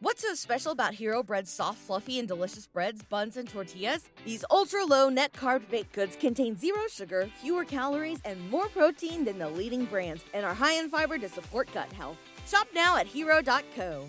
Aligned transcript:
What's 0.00 0.22
so 0.22 0.32
special 0.34 0.70
about 0.70 0.94
Hero 0.94 1.24
Bread's 1.24 1.50
soft, 1.50 1.78
fluffy, 1.78 2.20
and 2.20 2.28
delicious 2.28 2.68
breads, 2.68 3.02
buns, 3.02 3.36
and 3.36 3.48
tortillas? 3.48 4.08
These 4.24 4.44
ultra 4.48 4.84
low 4.84 5.08
net 5.08 5.32
carb 5.32 5.68
baked 5.70 5.92
goods 5.92 6.14
contain 6.14 6.56
zero 6.56 6.82
sugar, 6.88 7.28
fewer 7.42 7.64
calories, 7.64 8.20
and 8.24 8.48
more 8.48 8.68
protein 8.68 9.24
than 9.24 9.40
the 9.40 9.48
leading 9.48 9.86
brands, 9.86 10.22
and 10.32 10.46
are 10.46 10.54
high 10.54 10.74
in 10.74 10.88
fiber 10.88 11.18
to 11.18 11.28
support 11.28 11.68
gut 11.74 11.92
health. 11.94 12.16
Shop 12.46 12.68
now 12.72 12.96
at 12.96 13.08
hero.co. 13.08 14.06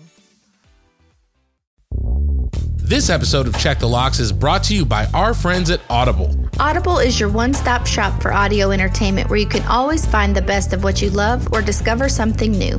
This 2.76 3.10
episode 3.10 3.48
of 3.48 3.58
Check 3.58 3.80
the 3.80 3.88
Locks 3.88 4.20
is 4.20 4.30
brought 4.30 4.62
to 4.64 4.76
you 4.76 4.86
by 4.86 5.06
our 5.06 5.34
friends 5.34 5.70
at 5.70 5.80
Audible. 5.90 6.36
Audible 6.60 6.98
is 6.98 7.18
your 7.18 7.30
one 7.30 7.52
stop 7.52 7.84
shop 7.84 8.22
for 8.22 8.32
audio 8.32 8.70
entertainment 8.70 9.28
where 9.28 9.40
you 9.40 9.46
can 9.46 9.66
always 9.66 10.06
find 10.06 10.36
the 10.36 10.42
best 10.42 10.72
of 10.72 10.84
what 10.84 11.02
you 11.02 11.10
love 11.10 11.52
or 11.52 11.62
discover 11.62 12.08
something 12.08 12.52
new. 12.52 12.78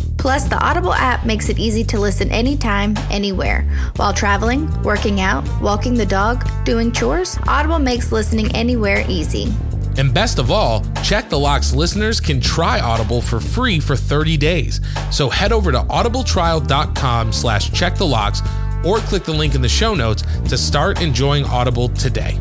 Plus, 0.21 0.47
the 0.47 0.63
Audible 0.63 0.93
app 0.93 1.25
makes 1.25 1.49
it 1.49 1.57
easy 1.57 1.83
to 1.85 1.99
listen 1.99 2.29
anytime, 2.29 2.93
anywhere. 3.09 3.63
While 3.95 4.13
traveling, 4.13 4.69
working 4.83 5.19
out, 5.19 5.43
walking 5.59 5.95
the 5.95 6.05
dog, 6.05 6.47
doing 6.63 6.91
chores, 6.91 7.39
Audible 7.47 7.79
makes 7.79 8.11
listening 8.11 8.55
anywhere 8.55 9.03
easy. 9.09 9.51
And 9.97 10.13
best 10.13 10.37
of 10.37 10.51
all, 10.51 10.85
Check 11.03 11.27
the 11.29 11.39
Locks 11.39 11.73
listeners 11.73 12.19
can 12.19 12.39
try 12.39 12.79
Audible 12.79 13.19
for 13.19 13.39
free 13.39 13.79
for 13.79 13.95
30 13.95 14.37
days. 14.37 14.79
So 15.09 15.27
head 15.27 15.51
over 15.51 15.71
to 15.71 15.79
audibletrial.com 15.79 17.33
slash 17.33 17.71
check 17.71 17.95
the 17.95 18.05
locks 18.05 18.43
or 18.85 18.99
click 18.99 19.23
the 19.23 19.33
link 19.33 19.55
in 19.55 19.61
the 19.63 19.67
show 19.67 19.95
notes 19.95 20.21
to 20.47 20.55
start 20.55 21.01
enjoying 21.01 21.45
Audible 21.45 21.89
today. 21.89 22.39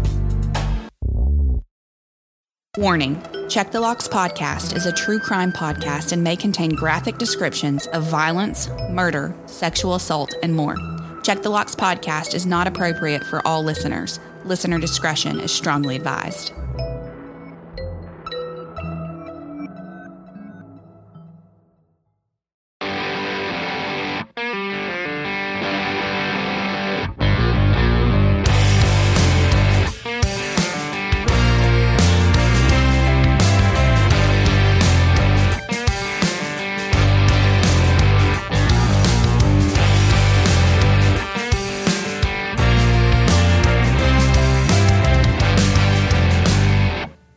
Warning 2.77 3.22
Check 3.51 3.73
the 3.73 3.81
Locks 3.81 4.06
podcast 4.06 4.77
is 4.77 4.87
a 4.87 4.93
true 4.93 5.19
crime 5.19 5.51
podcast 5.51 6.12
and 6.12 6.23
may 6.23 6.37
contain 6.37 6.70
graphic 6.70 7.19
descriptions 7.19 7.89
of 7.89 8.05
violence, 8.05 8.69
murder, 8.91 9.34
sexual 9.47 9.97
assault, 9.97 10.33
and 10.45 10.55
more. 10.55 10.77
Check 11.25 11.43
the 11.43 11.51
Locks 11.51 11.75
podcast 11.75 12.33
is 12.33 12.47
not 12.47 12.69
appropriate 12.69 13.25
for 13.25 13.45
all 13.45 13.65
listeners. 13.65 14.21
Listener 14.45 14.78
discretion 14.78 15.41
is 15.41 15.51
strongly 15.51 15.97
advised. 15.97 16.53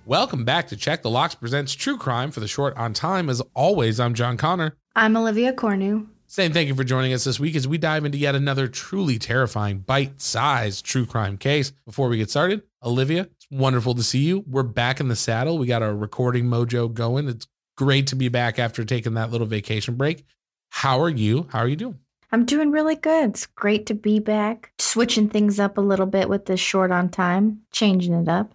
Welcome 0.06 0.44
back 0.44 0.68
to 0.68 0.76
Check 0.76 1.02
the 1.02 1.10
Locks 1.10 1.34
presents 1.34 1.74
True 1.74 1.98
Crime 1.98 2.32
for 2.32 2.42
the 2.42 2.48
short 2.48 2.76
on 2.76 2.92
time. 2.92 3.30
As 3.30 3.42
always, 3.54 4.02
I'm 4.02 4.14
John 4.14 4.36
Conner. 4.36 4.76
I'm 4.98 5.16
Olivia 5.16 5.54
Cornu. 5.54 6.08
Saying 6.28 6.52
thank 6.52 6.68
you 6.68 6.76
for 6.76 6.84
joining 6.84 7.14
us 7.14 7.24
this 7.24 7.40
week 7.40 7.56
as 7.56 7.70
we 7.70 7.78
dive 7.78 8.04
into 8.04 8.18
yet 8.18 8.36
another 8.36 8.68
truly 8.68 9.18
terrifying, 9.18 9.80
bite 9.80 10.22
sized 10.22 10.84
true 10.84 11.06
crime 11.06 11.38
case. 11.38 11.72
Before 11.86 12.10
we 12.10 12.18
get 12.18 12.30
started, 12.30 12.64
Olivia, 12.84 13.30
it's 13.32 13.48
wonderful 13.50 13.96
to 13.96 14.04
see 14.04 14.20
you. 14.20 14.44
We're 14.46 14.64
back 14.64 15.00
in 15.00 15.08
the 15.08 15.16
saddle. 15.16 15.58
We 15.58 15.68
got 15.68 15.82
our 15.82 15.96
recording 15.96 16.48
mojo 16.48 16.94
going. 16.94 17.30
It's 17.30 17.48
great 17.78 18.08
to 18.08 18.18
be 18.18 18.28
back 18.28 18.60
after 18.60 18.84
taking 18.84 19.14
that 19.14 19.32
little 19.32 19.48
vacation 19.48 19.96
break. 19.96 20.26
How 20.70 21.00
are 21.00 21.10
you? 21.10 21.48
How 21.52 21.60
are 21.60 21.68
you 21.70 21.78
doing? 21.78 22.00
I'm 22.30 22.44
doing 22.44 22.72
really 22.72 22.96
good. 22.96 23.30
It's 23.30 23.46
great 23.46 23.86
to 23.86 23.94
be 23.94 24.20
back. 24.20 24.74
Switching 24.80 25.30
things 25.30 25.62
up 25.62 25.78
a 25.78 25.82
little 25.82 26.08
bit 26.08 26.28
with 26.28 26.48
this 26.48 26.60
short 26.60 26.92
on 26.92 27.08
time, 27.08 27.62
changing 27.72 28.14
it 28.14 28.28
up. 28.28 28.54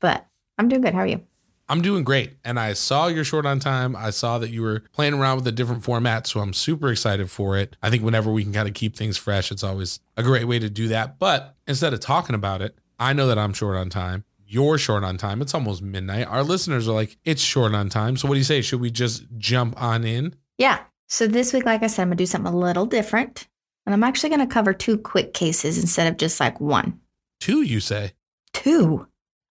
But 0.00 0.27
I'm 0.58 0.68
doing 0.68 0.82
good. 0.82 0.94
How 0.94 1.00
are 1.00 1.06
you? 1.06 1.22
I'm 1.70 1.82
doing 1.82 2.02
great. 2.02 2.32
And 2.44 2.58
I 2.58 2.72
saw 2.72 3.08
your 3.08 3.24
short 3.24 3.44
on 3.44 3.60
time. 3.60 3.94
I 3.94 4.10
saw 4.10 4.38
that 4.38 4.50
you 4.50 4.62
were 4.62 4.80
playing 4.92 5.14
around 5.14 5.36
with 5.36 5.46
a 5.46 5.52
different 5.52 5.84
format. 5.84 6.26
So 6.26 6.40
I'm 6.40 6.54
super 6.54 6.90
excited 6.90 7.30
for 7.30 7.58
it. 7.58 7.76
I 7.82 7.90
think 7.90 8.02
whenever 8.02 8.32
we 8.32 8.42
can 8.42 8.54
kind 8.54 8.66
of 8.66 8.74
keep 8.74 8.96
things 8.96 9.18
fresh, 9.18 9.52
it's 9.52 9.62
always 9.62 10.00
a 10.16 10.22
great 10.22 10.46
way 10.46 10.58
to 10.58 10.70
do 10.70 10.88
that. 10.88 11.18
But 11.18 11.54
instead 11.66 11.92
of 11.92 12.00
talking 12.00 12.34
about 12.34 12.62
it, 12.62 12.78
I 12.98 13.12
know 13.12 13.26
that 13.28 13.38
I'm 13.38 13.52
short 13.52 13.76
on 13.76 13.90
time. 13.90 14.24
You're 14.46 14.78
short 14.78 15.04
on 15.04 15.18
time. 15.18 15.42
It's 15.42 15.54
almost 15.54 15.82
midnight. 15.82 16.26
Our 16.26 16.42
listeners 16.42 16.88
are 16.88 16.94
like, 16.94 17.18
it's 17.22 17.42
short 17.42 17.74
on 17.74 17.90
time. 17.90 18.16
So 18.16 18.28
what 18.28 18.34
do 18.34 18.38
you 18.38 18.44
say? 18.44 18.62
Should 18.62 18.80
we 18.80 18.90
just 18.90 19.24
jump 19.36 19.80
on 19.80 20.04
in? 20.04 20.34
Yeah. 20.56 20.80
So 21.06 21.26
this 21.26 21.52
week, 21.52 21.66
like 21.66 21.82
I 21.82 21.86
said, 21.86 22.02
I'm 22.02 22.08
going 22.08 22.16
to 22.16 22.22
do 22.22 22.26
something 22.26 22.52
a 22.52 22.56
little 22.56 22.86
different. 22.86 23.46
And 23.84 23.92
I'm 23.92 24.04
actually 24.04 24.30
going 24.30 24.40
to 24.40 24.52
cover 24.52 24.72
two 24.72 24.96
quick 24.96 25.34
cases 25.34 25.78
instead 25.78 26.06
of 26.06 26.16
just 26.16 26.40
like 26.40 26.60
one. 26.60 27.00
Two, 27.40 27.60
you 27.60 27.80
say? 27.80 28.12
Two. 28.54 29.06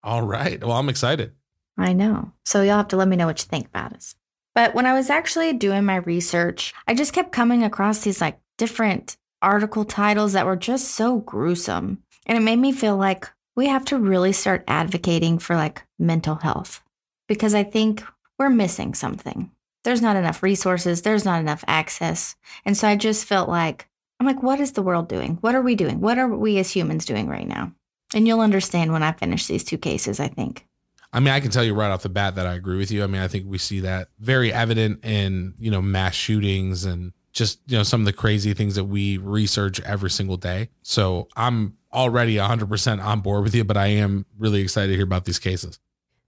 All 0.07 0.23
right. 0.23 0.63
Well, 0.63 0.77
I'm 0.77 0.89
excited. 0.89 1.33
I 1.77 1.93
know. 1.93 2.31
So 2.45 2.63
you'll 2.63 2.77
have 2.77 2.89
to 2.89 2.97
let 2.97 3.09
me 3.09 3.17
know 3.17 3.27
what 3.27 3.43
you 3.43 3.49
think 3.49 3.67
about 3.67 3.93
us. 3.93 4.15
But 4.55 4.73
when 4.73 4.87
I 4.87 4.95
was 4.95 5.11
actually 5.11 5.53
doing 5.53 5.85
my 5.85 5.97
research, 5.97 6.73
I 6.87 6.95
just 6.95 7.13
kept 7.13 7.33
coming 7.33 7.65
across 7.65 7.99
these 7.99 8.21
like 8.21 8.39
different 8.57 9.17
article 9.43 9.85
titles 9.85 10.33
that 10.33 10.47
were 10.47 10.55
just 10.55 10.93
so 10.93 11.19
gruesome. 11.19 12.05
And 12.25 12.39
it 12.39 12.43
made 12.43 12.61
me 12.61 12.71
feel 12.71 12.97
like 12.97 13.29
we 13.57 13.67
have 13.67 13.85
to 13.87 13.99
really 13.99 14.33
start 14.33 14.63
advocating 14.69 15.41
for 15.41 15.57
like 15.57 15.83
mental 15.99 16.37
health 16.37 16.85
because 17.27 17.53
I 17.53 17.65
think 17.65 18.05
we're 18.39 18.49
missing 18.49 18.95
something. 18.95 19.51
There's 19.83 20.03
not 20.03 20.17
enough 20.17 20.41
resources, 20.41 21.03
there's 21.03 21.25
not 21.25 21.41
enough 21.41 21.65
access. 21.67 22.37
And 22.65 22.77
so 22.77 22.87
I 22.87 22.95
just 22.95 23.25
felt 23.25 23.49
like, 23.49 23.89
I'm 24.21 24.27
like, 24.27 24.43
what 24.43 24.61
is 24.61 24.73
the 24.73 24.83
world 24.83 25.09
doing? 25.09 25.39
What 25.41 25.57
are 25.57 25.63
we 25.63 25.75
doing? 25.75 26.01
What 26.01 26.19
are 26.19 26.29
we 26.29 26.59
as 26.59 26.71
humans 26.71 27.05
doing 27.05 27.29
right 27.29 27.47
now? 27.47 27.73
And 28.15 28.27
you'll 28.27 28.41
understand 28.41 28.93
when 28.93 29.03
I 29.03 29.13
finish 29.13 29.47
these 29.47 29.65
two 29.65 29.79
cases, 29.79 30.21
I 30.21 30.29
think. 30.29 30.67
I 31.13 31.21
mean, 31.21 31.33
I 31.33 31.41
can 31.41 31.51
tell 31.51 31.65
you 31.65 31.75
right 31.75 31.91
off 31.91 32.03
the 32.03 32.09
bat 32.09 32.35
that 32.35 32.47
I 32.47 32.55
agree 32.55 32.77
with 32.77 32.91
you. 32.91 33.03
I 33.03 33.07
mean, 33.07 33.23
I 33.23 33.29
think 33.29 33.47
we 33.47 33.59
see 33.59 33.81
that 33.81 34.09
very 34.19 34.53
evident 34.53 35.05
in, 35.05 35.55
you 35.59 35.71
know, 35.71 35.81
mass 35.81 36.15
shootings 36.15 36.85
and 36.85 37.13
just, 37.33 37.61
you 37.67 37.77
know, 37.77 37.83
some 37.83 38.01
of 38.01 38.07
the 38.07 38.13
crazy 38.13 38.55
things 38.55 38.75
that 38.75 38.85
we 38.85 39.19
research 39.19 39.81
every 39.81 40.11
single 40.11 40.37
day. 40.37 40.69
So 40.83 41.29
I'm 41.37 41.77
already 41.93 42.37
100% 42.37 43.05
on 43.05 43.21
board 43.21 43.45
with 43.45 43.55
you, 43.55 43.65
but 43.65 43.77
I 43.77 43.87
am 43.87 44.27
really 44.39 44.61
excited 44.61 44.89
to 44.89 44.95
hear 44.95 45.05
about 45.05 45.25
these 45.25 45.39
cases. 45.39 45.79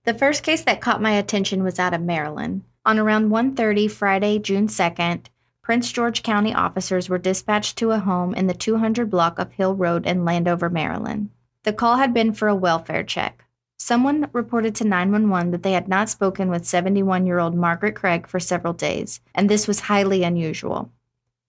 The 0.05 0.15
first 0.15 0.43
case 0.43 0.65
that 0.65 0.81
caught 0.81 1.03
my 1.03 1.12
attention 1.12 1.62
was 1.62 1.78
out 1.78 1.93
of 1.93 2.00
Maryland. 2.00 2.62
On 2.87 2.99
around 2.99 3.28
1:30 3.28 3.91
Friday, 3.91 4.38
June 4.38 4.69
2nd, 4.69 5.27
Prince 5.61 5.93
George 5.93 6.22
County 6.22 6.55
officers 6.55 7.11
were 7.11 7.19
dispatched 7.19 7.77
to 7.77 7.91
a 7.91 7.99
home 7.99 8.33
in 8.34 8.47
the 8.47 8.55
200 8.55 9.11
block 9.11 9.38
of 9.38 9.53
Hill 9.53 9.75
Road 9.75 10.06
in 10.06 10.25
Landover, 10.25 10.71
Maryland. 10.71 11.28
The 11.69 11.75
call 11.75 11.99
had 11.99 12.15
been 12.15 12.33
for 12.33 12.49
a 12.49 12.55
welfare 12.55 13.03
check. 13.03 13.45
Someone 13.77 14.31
reported 14.33 14.75
to 14.77 14.87
911 14.87 15.51
that 15.51 15.62
they 15.62 15.73
had 15.73 15.87
not 15.87 16.09
spoken 16.09 16.49
with 16.49 16.65
71 16.65 17.27
year 17.27 17.39
old 17.39 17.55
Margaret 17.55 17.95
Craig 17.95 18.27
for 18.27 18.41
several 18.41 18.73
days, 18.73 19.21
and 19.34 19.51
this 19.51 19.69
was 19.69 19.81
highly 19.81 20.23
unusual. 20.23 20.91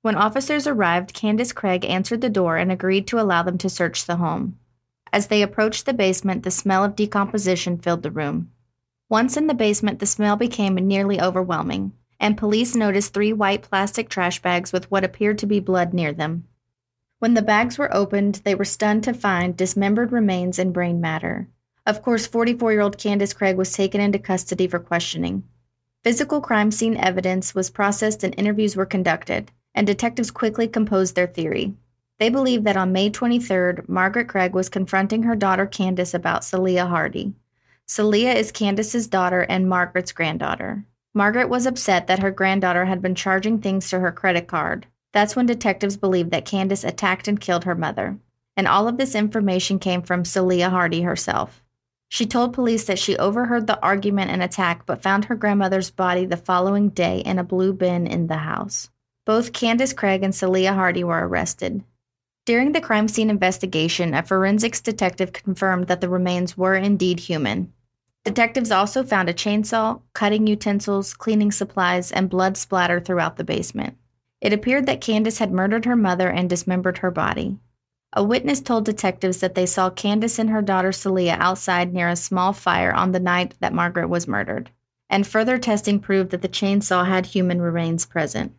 When 0.01 0.15
officers 0.17 0.67
arrived, 0.67 1.13
Candace 1.13 1.53
Craig 1.53 1.85
answered 1.85 2.19
the 2.19 2.29
door 2.29 2.57
and 2.57 2.69
agreed 2.69 3.07
to 3.07 3.17
allow 3.17 3.43
them 3.43 3.57
to 3.59 3.69
search 3.69 4.05
the 4.05 4.17
home. 4.17 4.59
As 5.13 5.27
they 5.27 5.41
approached 5.41 5.85
the 5.85 5.93
basement, 5.93 6.43
the 6.43 6.51
smell 6.51 6.83
of 6.83 6.97
decomposition 6.97 7.77
filled 7.77 8.03
the 8.03 8.11
room. 8.11 8.51
Once 9.07 9.37
in 9.37 9.47
the 9.47 9.53
basement, 9.53 9.99
the 9.99 10.05
smell 10.05 10.35
became 10.35 10.75
nearly 10.75 11.21
overwhelming, 11.21 11.93
and 12.19 12.37
police 12.37 12.75
noticed 12.75 13.13
three 13.13 13.31
white 13.31 13.61
plastic 13.61 14.09
trash 14.09 14.41
bags 14.41 14.73
with 14.73 14.91
what 14.91 15.05
appeared 15.05 15.37
to 15.37 15.45
be 15.45 15.61
blood 15.61 15.93
near 15.93 16.11
them. 16.11 16.43
When 17.19 17.33
the 17.33 17.41
bags 17.41 17.77
were 17.77 17.93
opened, 17.93 18.35
they 18.45 18.55
were 18.55 18.63
stunned 18.63 19.03
to 19.03 19.13
find 19.13 19.57
dismembered 19.57 20.13
remains 20.13 20.57
and 20.57 20.71
brain 20.71 21.01
matter. 21.01 21.49
Of 21.85 22.01
course, 22.01 22.25
44 22.25 22.71
year 22.71 22.81
old 22.81 22.97
Candace 22.97 23.33
Craig 23.33 23.57
was 23.57 23.73
taken 23.73 23.99
into 23.99 24.19
custody 24.19 24.67
for 24.67 24.79
questioning. 24.79 25.43
Physical 26.01 26.39
crime 26.39 26.71
scene 26.71 26.95
evidence 26.95 27.53
was 27.53 27.69
processed 27.69 28.23
and 28.23 28.33
interviews 28.37 28.77
were 28.77 28.85
conducted, 28.85 29.51
and 29.75 29.85
detectives 29.85 30.31
quickly 30.31 30.65
composed 30.65 31.15
their 31.15 31.27
theory. 31.27 31.73
They 32.19 32.29
believe 32.29 32.63
that 32.63 32.77
on 32.77 32.93
May 32.93 33.09
23rd, 33.09 33.89
Margaret 33.89 34.29
Craig 34.29 34.53
was 34.53 34.69
confronting 34.69 35.23
her 35.23 35.35
daughter 35.35 35.65
Candace 35.65 36.13
about 36.13 36.45
Celia 36.45 36.85
Hardy. 36.85 37.33
Celia 37.85 38.31
is 38.31 38.53
Candace's 38.53 39.07
daughter 39.07 39.41
and 39.41 39.67
Margaret's 39.67 40.13
granddaughter. 40.13 40.85
Margaret 41.13 41.49
was 41.49 41.65
upset 41.65 42.07
that 42.07 42.19
her 42.19 42.31
granddaughter 42.31 42.85
had 42.85 43.01
been 43.01 43.15
charging 43.15 43.59
things 43.59 43.89
to 43.89 43.99
her 43.99 44.11
credit 44.11 44.47
card, 44.47 44.87
that's 45.11 45.35
when 45.35 45.45
detectives 45.45 45.97
believed 45.97 46.31
that 46.31 46.45
Candace 46.45 46.83
attacked 46.83 47.27
and 47.27 47.39
killed 47.39 47.63
her 47.63 47.75
mother. 47.75 48.17
And 48.55 48.67
all 48.67 48.87
of 48.87 48.97
this 48.97 49.15
information 49.15 49.79
came 49.79 50.01
from 50.01 50.25
Celia 50.25 50.69
Hardy 50.69 51.01
herself. 51.01 51.63
She 52.09 52.25
told 52.25 52.53
police 52.53 52.85
that 52.85 52.99
she 52.99 53.17
overheard 53.17 53.67
the 53.67 53.81
argument 53.81 54.31
and 54.31 54.41
attack, 54.41 54.85
but 54.85 55.01
found 55.01 55.25
her 55.25 55.35
grandmother's 55.35 55.91
body 55.91 56.25
the 56.25 56.37
following 56.37 56.89
day 56.89 57.19
in 57.19 57.37
a 57.37 57.43
blue 57.43 57.71
bin 57.71 58.07
in 58.07 58.27
the 58.27 58.37
house. 58.37 58.89
Both 59.25 59.53
Candace 59.53 59.93
Craig 59.93 60.23
and 60.23 60.33
Celia 60.33 60.73
Hardy 60.73 61.03
were 61.03 61.27
arrested. 61.27 61.83
During 62.45 62.71
the 62.71 62.81
crime 62.81 63.07
scene 63.07 63.29
investigation, 63.29 64.15
a 64.15 64.23
forensics 64.23 64.81
detective 64.81 65.33
confirmed 65.33 65.87
that 65.87 66.01
the 66.01 66.09
remains 66.09 66.57
were 66.57 66.73
indeed 66.73 67.19
human. 67.19 67.71
Detectives 68.25 68.71
also 68.71 69.03
found 69.03 69.29
a 69.29 69.33
chainsaw, 69.33 70.01
cutting 70.13 70.47
utensils, 70.47 71.13
cleaning 71.13 71.51
supplies, 71.51 72.11
and 72.11 72.29
blood 72.29 72.57
splatter 72.57 72.99
throughout 72.99 73.37
the 73.37 73.43
basement. 73.43 73.97
It 74.41 74.53
appeared 74.53 74.85
that 74.85 75.01
Candace 75.01 75.39
had 75.39 75.51
murdered 75.51 75.85
her 75.85 75.95
mother 75.95 76.29
and 76.29 76.49
dismembered 76.49 76.99
her 76.99 77.11
body. 77.11 77.57
A 78.13 78.23
witness 78.23 78.61
told 78.61 78.85
detectives 78.85 79.39
that 79.39 79.53
they 79.53 79.65
saw 79.65 79.89
Candace 79.89 80.39
and 80.39 80.49
her 80.49 80.61
daughter 80.61 80.91
Celia 80.91 81.37
outside 81.39 81.93
near 81.93 82.09
a 82.09 82.15
small 82.15 82.53
fire 82.53 82.91
on 82.91 83.11
the 83.11 83.19
night 83.19 83.53
that 83.59 83.73
Margaret 83.73 84.07
was 84.07 84.27
murdered, 84.27 84.71
and 85.09 85.27
further 85.27 85.57
testing 85.57 85.99
proved 85.99 86.31
that 86.31 86.41
the 86.41 86.47
chainsaw 86.47 87.05
had 87.05 87.27
human 87.27 87.61
remains 87.61 88.05
present. 88.05 88.53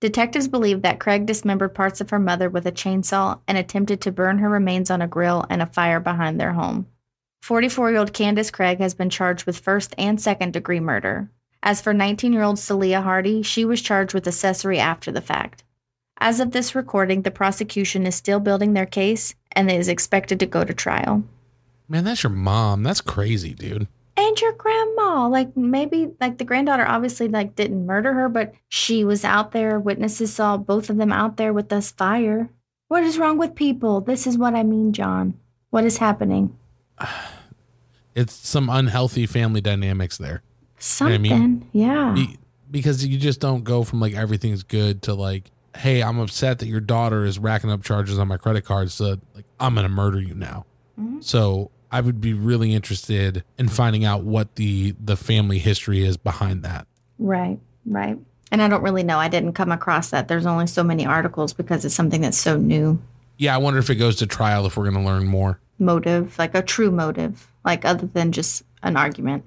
Detectives 0.00 0.48
believe 0.48 0.82
that 0.82 0.98
Craig 0.98 1.26
dismembered 1.26 1.74
parts 1.74 2.00
of 2.00 2.10
her 2.10 2.18
mother 2.18 2.50
with 2.50 2.66
a 2.66 2.72
chainsaw 2.72 3.38
and 3.46 3.56
attempted 3.56 4.00
to 4.00 4.12
burn 4.12 4.38
her 4.38 4.48
remains 4.48 4.90
on 4.90 5.00
a 5.00 5.06
grill 5.06 5.46
and 5.48 5.62
a 5.62 5.66
fire 5.66 6.00
behind 6.00 6.40
their 6.40 6.54
home. 6.54 6.88
44 7.42 7.90
year 7.90 8.00
old 8.00 8.12
Candace 8.12 8.50
Craig 8.50 8.78
has 8.78 8.94
been 8.94 9.10
charged 9.10 9.46
with 9.46 9.58
first 9.58 9.94
and 9.96 10.20
second 10.20 10.52
degree 10.52 10.80
murder. 10.80 11.30
As 11.62 11.80
for 11.80 11.94
19 11.94 12.32
year 12.32 12.42
old 12.42 12.58
Celia 12.58 13.00
Hardy, 13.00 13.42
she 13.42 13.64
was 13.64 13.80
charged 13.80 14.14
with 14.14 14.26
accessory 14.26 14.80
after 14.80 15.12
the 15.12 15.20
fact. 15.20 15.62
As 16.18 16.40
of 16.40 16.50
this 16.50 16.74
recording, 16.74 17.22
the 17.22 17.30
prosecution 17.30 18.06
is 18.06 18.16
still 18.16 18.40
building 18.40 18.72
their 18.72 18.86
case 18.86 19.34
and 19.52 19.70
is 19.70 19.88
expected 19.88 20.40
to 20.40 20.46
go 20.46 20.64
to 20.64 20.74
trial. 20.74 21.22
Man, 21.88 22.04
that's 22.04 22.24
your 22.24 22.30
mom. 22.30 22.82
That's 22.82 23.00
crazy, 23.00 23.54
dude. 23.54 23.86
And 24.16 24.40
your 24.40 24.52
grandma. 24.52 25.28
Like 25.28 25.56
maybe 25.56 26.10
like 26.20 26.38
the 26.38 26.44
granddaughter 26.44 26.86
obviously 26.86 27.28
like 27.28 27.54
didn't 27.54 27.86
murder 27.86 28.12
her 28.12 28.28
but 28.28 28.54
she 28.68 29.04
was 29.04 29.24
out 29.24 29.52
there 29.52 29.78
witnesses 29.78 30.32
saw 30.32 30.56
both 30.56 30.90
of 30.90 30.96
them 30.96 31.12
out 31.12 31.36
there 31.36 31.52
with 31.52 31.68
this 31.68 31.92
fire. 31.92 32.50
What 32.88 33.04
is 33.04 33.18
wrong 33.18 33.38
with 33.38 33.54
people? 33.54 34.00
This 34.00 34.26
is 34.26 34.36
what 34.36 34.54
i 34.54 34.64
mean 34.64 34.92
john. 34.92 35.34
What 35.70 35.84
is 35.84 35.98
happening? 35.98 36.58
It's 38.14 38.34
some 38.34 38.68
unhealthy 38.68 39.24
family 39.24 39.62
dynamics 39.62 40.18
there 40.18 40.42
something 40.82 41.24
you 41.24 41.30
know 41.30 41.36
I 41.36 41.38
mean? 41.38 41.68
yeah 41.72 42.12
Be- 42.14 42.38
because 42.70 43.04
you 43.04 43.18
just 43.18 43.40
don't 43.40 43.64
go 43.64 43.84
from 43.84 44.00
like 44.00 44.14
everything's 44.14 44.62
good 44.62 45.02
to 45.02 45.14
like 45.14 45.50
hey 45.76 46.02
i'm 46.02 46.18
upset 46.18 46.58
that 46.60 46.66
your 46.66 46.80
daughter 46.80 47.24
is 47.24 47.38
racking 47.38 47.70
up 47.70 47.82
charges 47.82 48.18
on 48.18 48.28
my 48.28 48.36
credit 48.36 48.64
card 48.64 48.90
so 48.90 49.18
like 49.34 49.44
i'm 49.60 49.74
gonna 49.74 49.88
murder 49.88 50.20
you 50.20 50.34
now 50.34 50.64
mm-hmm. 50.98 51.20
so 51.20 51.70
I 51.92 52.00
would 52.00 52.22
be 52.22 52.32
really 52.32 52.72
interested 52.72 53.44
in 53.58 53.68
finding 53.68 54.02
out 54.02 54.24
what 54.24 54.56
the 54.56 54.96
the 54.98 55.14
family 55.14 55.58
history 55.58 56.02
is 56.02 56.16
behind 56.16 56.62
that. 56.62 56.86
Right, 57.18 57.58
right. 57.84 58.18
And 58.50 58.62
I 58.62 58.68
don't 58.68 58.82
really 58.82 59.02
know. 59.02 59.18
I 59.18 59.28
didn't 59.28 59.52
come 59.52 59.70
across 59.70 60.10
that. 60.10 60.26
There's 60.26 60.46
only 60.46 60.66
so 60.66 60.82
many 60.82 61.04
articles 61.04 61.52
because 61.52 61.84
it's 61.84 61.94
something 61.94 62.22
that's 62.22 62.38
so 62.38 62.56
new. 62.56 63.00
Yeah, 63.36 63.54
I 63.54 63.58
wonder 63.58 63.78
if 63.78 63.90
it 63.90 63.96
goes 63.96 64.16
to 64.16 64.26
trial 64.26 64.66
if 64.66 64.76
we're 64.76 64.90
going 64.90 65.02
to 65.02 65.10
learn 65.10 65.26
more. 65.26 65.60
Motive, 65.78 66.38
like 66.38 66.54
a 66.54 66.62
true 66.62 66.90
motive, 66.90 67.46
like 67.64 67.84
other 67.84 68.06
than 68.06 68.32
just 68.32 68.62
an 68.82 68.96
argument. 68.96 69.44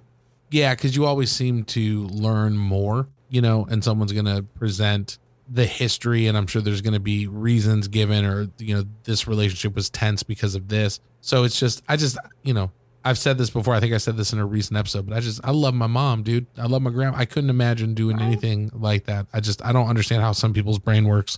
Yeah, 0.56 0.74
because 0.74 0.96
you 0.96 1.06
always 1.06 1.34
seem 1.34 1.66
to 1.66 2.08
learn 2.08 2.56
more, 2.56 3.10
you 3.28 3.42
know, 3.42 3.68
and 3.70 3.84
someone's 3.84 4.14
going 4.14 4.24
to 4.24 4.42
present 4.42 5.18
the 5.50 5.66
history 5.66 6.28
and 6.28 6.38
I'm 6.38 6.48
sure 6.48 6.62
there's 6.62 6.80
going 6.80 6.94
to 6.94 7.00
be 7.02 7.28
reasons 7.28 7.90
given 7.90 8.24
or 8.24 8.48
you 8.58 8.74
know 8.74 8.86
this 9.04 9.28
relationship 9.28 9.76
was 9.76 9.90
tense 9.90 10.24
because 10.24 10.56
of 10.56 10.70
this. 10.70 11.02
So 11.20 11.44
it's 11.44 11.60
just 11.60 11.84
I 11.90 11.98
just 11.98 12.18
you 12.42 12.54
know 12.54 12.72
I've 13.04 13.18
said 13.18 13.38
this 13.38 13.50
before. 13.50 13.76
I 13.76 13.82
think 13.82 13.94
I 13.94 13.98
said 13.98 14.16
this 14.16 14.32
in 14.32 14.40
a 14.40 14.46
recent 14.46 14.78
episode, 14.78 15.06
but 15.06 15.18
I 15.18 15.20
just 15.20 15.42
I 15.44 15.52
love 15.52 15.74
my 15.74 15.88
mom, 15.88 16.24
dude. 16.24 16.48
I 16.58 16.68
love 16.68 16.82
my 16.82 16.90
grandma. 16.90 17.18
I 17.18 17.26
couldn't 17.26 17.50
imagine 17.50 17.94
doing 17.94 18.22
anything 18.22 18.72
like 18.74 19.08
that. 19.08 19.28
I 19.34 19.42
just 19.42 19.62
I 19.62 19.74
don't 19.74 19.90
understand 19.90 20.22
how 20.22 20.32
some 20.32 20.54
people's 20.54 20.80
brain 20.80 21.04
works. 21.04 21.38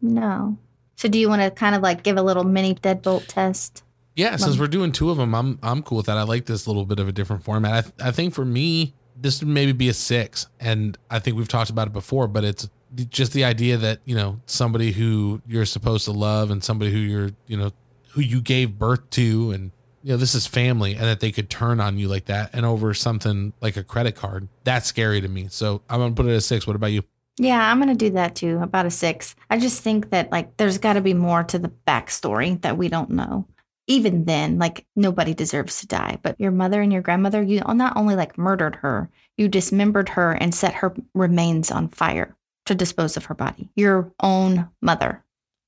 No. 0.00 0.56
So 0.94 1.08
do 1.08 1.18
you 1.18 1.28
want 1.28 1.42
to 1.42 1.50
kind 1.50 1.74
of 1.74 1.82
like 1.82 2.04
give 2.04 2.16
a 2.16 2.22
little 2.22 2.44
mini 2.44 2.76
deadbolt 2.76 3.26
test? 3.26 3.82
Yeah, 4.14 4.36
since 4.36 4.54
um, 4.54 4.58
we're 4.60 4.68
doing 4.68 4.92
two 4.92 5.10
of 5.10 5.16
them, 5.16 5.34
I'm 5.34 5.58
I'm 5.62 5.82
cool 5.82 5.96
with 5.96 6.06
that. 6.06 6.18
I 6.18 6.22
like 6.22 6.46
this 6.46 6.66
little 6.66 6.84
bit 6.84 6.98
of 6.98 7.08
a 7.08 7.12
different 7.12 7.44
format. 7.44 7.72
I 7.72 7.80
th- 7.80 7.94
I 8.00 8.10
think 8.10 8.34
for 8.34 8.44
me, 8.44 8.94
this 9.16 9.40
would 9.40 9.48
maybe 9.48 9.72
be 9.72 9.88
a 9.88 9.94
six, 9.94 10.46
and 10.60 10.98
I 11.10 11.18
think 11.18 11.36
we've 11.36 11.48
talked 11.48 11.70
about 11.70 11.86
it 11.86 11.92
before, 11.92 12.28
but 12.28 12.44
it's 12.44 12.68
just 13.08 13.32
the 13.32 13.44
idea 13.44 13.76
that 13.78 14.00
you 14.04 14.14
know 14.14 14.40
somebody 14.46 14.92
who 14.92 15.40
you're 15.46 15.64
supposed 15.64 16.04
to 16.04 16.12
love 16.12 16.50
and 16.50 16.62
somebody 16.62 16.92
who 16.92 16.98
you're 16.98 17.30
you 17.46 17.56
know 17.56 17.72
who 18.10 18.20
you 18.20 18.40
gave 18.40 18.78
birth 18.78 19.08
to 19.10 19.50
and 19.52 19.70
you 20.02 20.12
know 20.12 20.16
this 20.18 20.34
is 20.34 20.46
family 20.46 20.92
and 20.92 21.04
that 21.04 21.20
they 21.20 21.32
could 21.32 21.48
turn 21.48 21.80
on 21.80 21.98
you 21.98 22.08
like 22.08 22.26
that 22.26 22.50
and 22.52 22.66
over 22.66 22.92
something 22.92 23.52
like 23.62 23.76
a 23.76 23.84
credit 23.84 24.14
card 24.14 24.48
that's 24.64 24.86
scary 24.86 25.20
to 25.20 25.28
me. 25.28 25.46
So 25.50 25.80
i'm 25.88 26.00
gonna 26.00 26.14
put 26.14 26.26
it 26.26 26.30
at 26.30 26.36
a 26.36 26.40
six. 26.40 26.66
What 26.66 26.76
about 26.76 26.92
you? 26.92 27.02
Yeah 27.38 27.70
i'm 27.70 27.78
gonna 27.78 27.94
do 27.94 28.10
that 28.10 28.34
too 28.34 28.58
about 28.58 28.84
a 28.84 28.90
six. 28.90 29.34
I 29.48 29.58
just 29.58 29.82
think 29.82 30.10
that 30.10 30.30
like 30.30 30.56
there's 30.58 30.76
got 30.76 30.94
to 30.94 31.00
be 31.00 31.14
more 31.14 31.44
to 31.44 31.58
the 31.58 31.72
backstory 31.86 32.60
that 32.60 32.76
we 32.76 32.88
don't 32.88 33.10
know 33.10 33.46
even 33.92 34.24
then 34.24 34.58
like 34.58 34.86
nobody 34.96 35.34
deserves 35.34 35.80
to 35.80 35.86
die 35.86 36.18
but 36.22 36.38
your 36.40 36.50
mother 36.50 36.80
and 36.80 36.92
your 36.92 37.02
grandmother 37.02 37.42
you 37.42 37.60
not 37.68 37.96
only 37.96 38.16
like 38.16 38.38
murdered 38.38 38.76
her 38.76 39.10
you 39.36 39.48
dismembered 39.48 40.08
her 40.10 40.32
and 40.32 40.54
set 40.54 40.74
her 40.74 40.94
remains 41.14 41.70
on 41.70 41.88
fire 41.88 42.36
to 42.66 42.74
dispose 42.74 43.16
of 43.16 43.26
her 43.26 43.34
body. 43.34 43.70
Your 43.74 44.12
own 44.20 44.68
mother. 44.80 45.24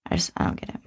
I 0.06 0.16
just, 0.16 0.32
I 0.36 0.44
don't 0.44 0.60
get 0.60 0.70
it. 0.70 0.80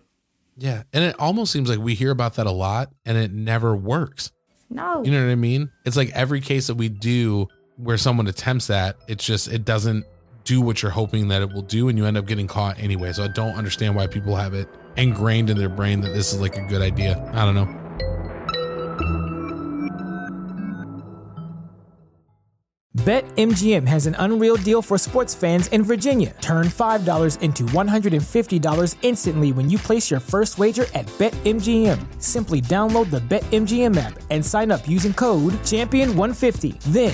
Yeah. 0.57 0.84
And 0.94 1.04
it 1.04 1.16
almost 1.19 1.51
seems 1.51 1.69
like 1.69 1.80
we 1.80 1.95
hear 1.95 2.12
about 2.12 2.36
that 2.36 2.48
a 2.48 2.51
lot 2.51 2.92
and 3.06 3.18
it 3.18 3.31
never 3.31 3.75
works. 3.75 4.31
No. 4.69 5.04
You 5.04 5.12
know 5.12 5.24
what 5.24 5.31
I 5.31 5.36
mean? 5.36 5.69
It's 5.86 5.98
like 5.98 6.12
every 6.12 6.42
case 6.42 6.68
that 6.68 6.75
we 6.75 6.89
do 6.89 7.48
where 7.78 7.98
someone 7.98 8.28
attempts 8.28 8.68
that, 8.68 8.98
it's 9.07 9.25
just, 9.25 9.48
it 9.48 9.66
doesn't 9.66 10.06
do 10.44 10.62
what 10.62 10.81
you're 10.81 10.92
hoping 10.92 11.28
that 11.28 11.42
it 11.42 11.51
will 11.51 11.62
do 11.62 11.89
and 11.89 11.98
you 11.98 12.06
end 12.06 12.18
up 12.18 12.25
getting 12.25 12.48
caught 12.48 12.80
anyway. 12.80 13.13
So 13.13 13.24
I 13.24 13.28
don't 13.28 13.56
understand 13.56 13.95
why 13.95 14.07
people 14.07 14.36
have 14.36 14.54
it 14.54 14.68
ingrained 14.97 15.49
in 15.49 15.57
their 15.57 15.69
brain 15.69 16.01
that 16.01 16.13
this 16.13 16.33
is 16.33 16.41
like 16.41 16.57
a 16.57 16.65
good 16.65 16.81
idea. 16.81 17.17
I 17.33 17.45
don't 17.45 17.55
know. 17.55 17.88
BetMGM 23.07 23.88
has 23.88 24.05
an 24.05 24.15
unreal 24.19 24.57
deal 24.57 24.81
for 24.81 24.97
sports 24.97 25.33
fans 25.33 25.67
in 25.67 25.81
Virginia. 25.83 26.35
Turn 26.41 26.65
$5 26.65 27.39
into 27.41 27.63
$150 27.63 28.95
instantly 29.01 29.51
when 29.53 29.69
you 29.69 29.77
place 29.77 30.11
your 30.11 30.19
first 30.19 30.57
wager 30.57 30.88
at 30.94 31.05
BetMGM. 31.17 32.21
Simply 32.21 32.59
download 32.59 33.09
the 33.09 33.21
BetMGM 33.21 33.95
app 33.95 34.19
and 34.29 34.43
sign 34.43 34.71
up 34.71 34.85
using 34.89 35.13
code 35.13 35.53
Champion150. 35.63 36.79
Then 36.91 37.13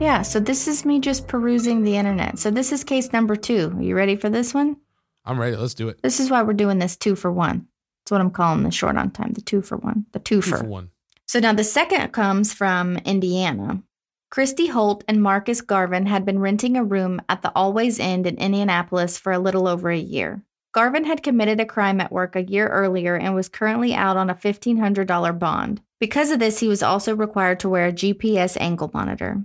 Yeah, 0.00 0.22
so 0.22 0.40
this 0.40 0.66
is 0.66 0.86
me 0.86 0.98
just 0.98 1.28
perusing 1.28 1.82
the 1.82 1.96
internet. 1.96 2.38
So 2.38 2.50
this 2.50 2.72
is 2.72 2.84
case 2.84 3.12
number 3.12 3.36
two. 3.36 3.74
Are 3.76 3.82
you 3.82 3.94
ready 3.94 4.16
for 4.16 4.30
this 4.30 4.54
one? 4.54 4.78
I'm 5.26 5.38
ready. 5.38 5.54
Let's 5.54 5.74
do 5.74 5.90
it. 5.90 6.00
This 6.02 6.20
is 6.20 6.30
why 6.30 6.42
we're 6.42 6.54
doing 6.54 6.78
this 6.78 6.96
two 6.96 7.14
for 7.14 7.30
one. 7.30 7.66
That's 8.02 8.12
what 8.12 8.22
I'm 8.22 8.30
calling 8.30 8.62
the 8.62 8.70
short 8.70 8.96
on 8.96 9.10
time, 9.10 9.34
the 9.34 9.42
two 9.42 9.60
for 9.60 9.76
one, 9.76 10.06
the 10.12 10.18
two 10.18 10.40
Two 10.40 10.50
for. 10.50 10.56
for 10.56 10.64
one. 10.64 10.90
So 11.26 11.38
now 11.38 11.52
the 11.52 11.64
second 11.64 12.12
comes 12.12 12.54
from 12.54 12.96
Indiana. 12.98 13.82
Christie 14.30 14.68
Holt 14.68 15.04
and 15.06 15.22
Marcus 15.22 15.60
Garvin 15.60 16.06
had 16.06 16.24
been 16.24 16.38
renting 16.38 16.76
a 16.76 16.84
room 16.84 17.20
at 17.28 17.42
the 17.42 17.52
Always 17.54 17.98
Inn 17.98 18.24
in 18.24 18.36
Indianapolis 18.38 19.18
for 19.18 19.32
a 19.32 19.38
little 19.38 19.68
over 19.68 19.90
a 19.90 19.98
year. 19.98 20.42
Garvin 20.72 21.04
had 21.04 21.22
committed 21.22 21.60
a 21.60 21.66
crime 21.66 22.00
at 22.00 22.12
work 22.12 22.36
a 22.36 22.42
year 22.42 22.68
earlier 22.68 23.16
and 23.16 23.34
was 23.34 23.48
currently 23.48 23.92
out 23.92 24.16
on 24.16 24.30
a 24.30 24.34
$1,500 24.34 25.38
bond. 25.38 25.82
Because 25.98 26.30
of 26.30 26.38
this, 26.38 26.60
he 26.60 26.68
was 26.68 26.82
also 26.82 27.14
required 27.14 27.60
to 27.60 27.68
wear 27.68 27.88
a 27.88 27.92
GPS 27.92 28.56
ankle 28.60 28.90
monitor. 28.94 29.44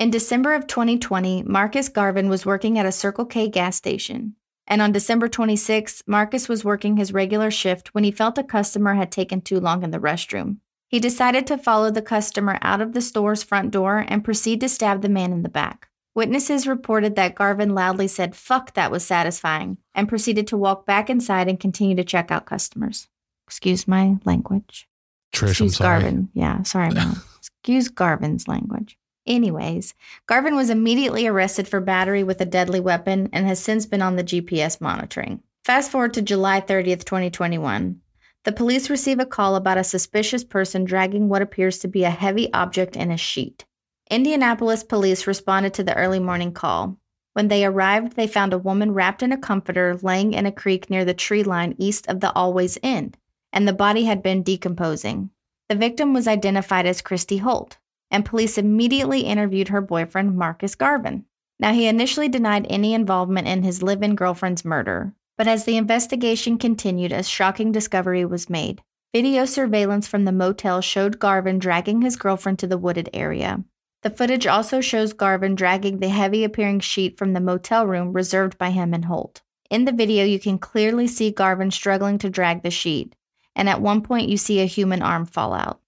In 0.00 0.10
December 0.10 0.54
of 0.54 0.66
2020, 0.66 1.42
Marcus 1.42 1.90
Garvin 1.90 2.30
was 2.30 2.46
working 2.46 2.78
at 2.78 2.86
a 2.86 2.90
Circle 2.90 3.26
K 3.26 3.48
gas 3.50 3.76
station. 3.76 4.34
And 4.66 4.80
on 4.80 4.92
December 4.92 5.28
26, 5.28 6.04
Marcus 6.06 6.48
was 6.48 6.64
working 6.64 6.96
his 6.96 7.12
regular 7.12 7.50
shift 7.50 7.94
when 7.94 8.02
he 8.02 8.10
felt 8.10 8.38
a 8.38 8.42
customer 8.42 8.94
had 8.94 9.12
taken 9.12 9.42
too 9.42 9.60
long 9.60 9.82
in 9.82 9.90
the 9.90 9.98
restroom. 9.98 10.56
He 10.88 11.00
decided 11.00 11.46
to 11.46 11.58
follow 11.58 11.90
the 11.90 12.00
customer 12.00 12.58
out 12.62 12.80
of 12.80 12.94
the 12.94 13.02
store's 13.02 13.42
front 13.42 13.72
door 13.72 14.06
and 14.08 14.24
proceed 14.24 14.62
to 14.62 14.70
stab 14.70 15.02
the 15.02 15.10
man 15.10 15.34
in 15.34 15.42
the 15.42 15.50
back. 15.50 15.88
Witnesses 16.14 16.66
reported 16.66 17.14
that 17.16 17.34
Garvin 17.34 17.74
loudly 17.74 18.08
said, 18.08 18.34
fuck, 18.34 18.72
that 18.72 18.90
was 18.90 19.04
satisfying, 19.04 19.76
and 19.94 20.08
proceeded 20.08 20.46
to 20.46 20.56
walk 20.56 20.86
back 20.86 21.10
inside 21.10 21.46
and 21.46 21.60
continue 21.60 21.96
to 21.96 22.04
check 22.04 22.30
out 22.30 22.46
customers. 22.46 23.08
Excuse 23.46 23.86
my 23.86 24.16
language. 24.24 24.88
Trish, 25.34 25.60
I'm 25.60 25.66
Excuse. 25.66 25.76
Garvin. 25.76 26.30
Yeah, 26.32 26.62
sorry. 26.62 26.90
Excuse 27.38 27.90
Garvin's 27.90 28.48
language. 28.48 28.96
Anyways, 29.26 29.94
Garvin 30.26 30.56
was 30.56 30.70
immediately 30.70 31.26
arrested 31.26 31.68
for 31.68 31.80
battery 31.80 32.22
with 32.22 32.40
a 32.40 32.46
deadly 32.46 32.80
weapon 32.80 33.28
and 33.32 33.46
has 33.46 33.62
since 33.62 33.86
been 33.86 34.02
on 34.02 34.16
the 34.16 34.24
GPS 34.24 34.80
monitoring. 34.80 35.42
Fast 35.64 35.90
forward 35.90 36.14
to 36.14 36.22
July 36.22 36.60
30th, 36.60 37.04
2021. 37.04 38.00
The 38.44 38.52
police 38.52 38.88
receive 38.88 39.20
a 39.20 39.26
call 39.26 39.54
about 39.54 39.76
a 39.76 39.84
suspicious 39.84 40.42
person 40.42 40.84
dragging 40.84 41.28
what 41.28 41.42
appears 41.42 41.78
to 41.80 41.88
be 41.88 42.04
a 42.04 42.10
heavy 42.10 42.50
object 42.54 42.96
in 42.96 43.10
a 43.10 43.16
sheet. 43.18 43.66
Indianapolis 44.10 44.82
police 44.82 45.26
responded 45.26 45.74
to 45.74 45.84
the 45.84 45.94
early 45.94 46.18
morning 46.18 46.52
call. 46.52 46.96
When 47.34 47.48
they 47.48 47.64
arrived, 47.64 48.16
they 48.16 48.26
found 48.26 48.52
a 48.52 48.58
woman 48.58 48.92
wrapped 48.92 49.22
in 49.22 49.30
a 49.30 49.38
comforter 49.38 49.96
laying 50.02 50.32
in 50.32 50.46
a 50.46 50.52
creek 50.52 50.88
near 50.88 51.04
the 51.04 51.14
tree 51.14 51.44
line 51.44 51.76
east 51.78 52.08
of 52.08 52.20
the 52.20 52.32
Always 52.32 52.78
Inn, 52.82 53.14
and 53.52 53.68
the 53.68 53.72
body 53.72 54.04
had 54.04 54.22
been 54.22 54.42
decomposing. 54.42 55.30
The 55.68 55.76
victim 55.76 56.12
was 56.12 56.26
identified 56.26 56.86
as 56.86 57.02
Christie 57.02 57.38
Holt, 57.38 57.78
and 58.10 58.24
police 58.24 58.58
immediately 58.58 59.20
interviewed 59.20 59.68
her 59.68 59.80
boyfriend, 59.80 60.36
Marcus 60.36 60.74
Garvin. 60.74 61.24
Now, 61.58 61.72
he 61.72 61.86
initially 61.86 62.28
denied 62.28 62.66
any 62.68 62.94
involvement 62.94 63.46
in 63.46 63.62
his 63.62 63.82
live 63.82 64.02
in 64.02 64.14
girlfriend's 64.14 64.64
murder, 64.64 65.14
but 65.36 65.46
as 65.46 65.64
the 65.64 65.76
investigation 65.76 66.58
continued, 66.58 67.12
a 67.12 67.22
shocking 67.22 67.72
discovery 67.72 68.24
was 68.24 68.50
made. 68.50 68.82
Video 69.12 69.44
surveillance 69.44 70.06
from 70.06 70.24
the 70.24 70.32
motel 70.32 70.80
showed 70.80 71.18
Garvin 71.18 71.58
dragging 71.58 72.02
his 72.02 72.16
girlfriend 72.16 72.58
to 72.60 72.66
the 72.66 72.78
wooded 72.78 73.10
area. 73.12 73.64
The 74.02 74.10
footage 74.10 74.46
also 74.46 74.80
shows 74.80 75.12
Garvin 75.12 75.54
dragging 75.54 75.98
the 75.98 76.08
heavy 76.08 76.44
appearing 76.44 76.80
sheet 76.80 77.18
from 77.18 77.32
the 77.32 77.40
motel 77.40 77.86
room 77.86 78.12
reserved 78.12 78.56
by 78.56 78.70
him 78.70 78.94
and 78.94 79.04
Holt. 79.04 79.42
In 79.68 79.84
the 79.84 79.92
video, 79.92 80.24
you 80.24 80.40
can 80.40 80.58
clearly 80.58 81.06
see 81.06 81.30
Garvin 81.30 81.70
struggling 81.70 82.18
to 82.18 82.30
drag 82.30 82.62
the 82.62 82.70
sheet, 82.70 83.14
and 83.54 83.68
at 83.68 83.82
one 83.82 84.00
point, 84.00 84.28
you 84.28 84.36
see 84.36 84.60
a 84.60 84.66
human 84.66 85.02
arm 85.02 85.26
fall 85.26 85.52
out. 85.52 85.79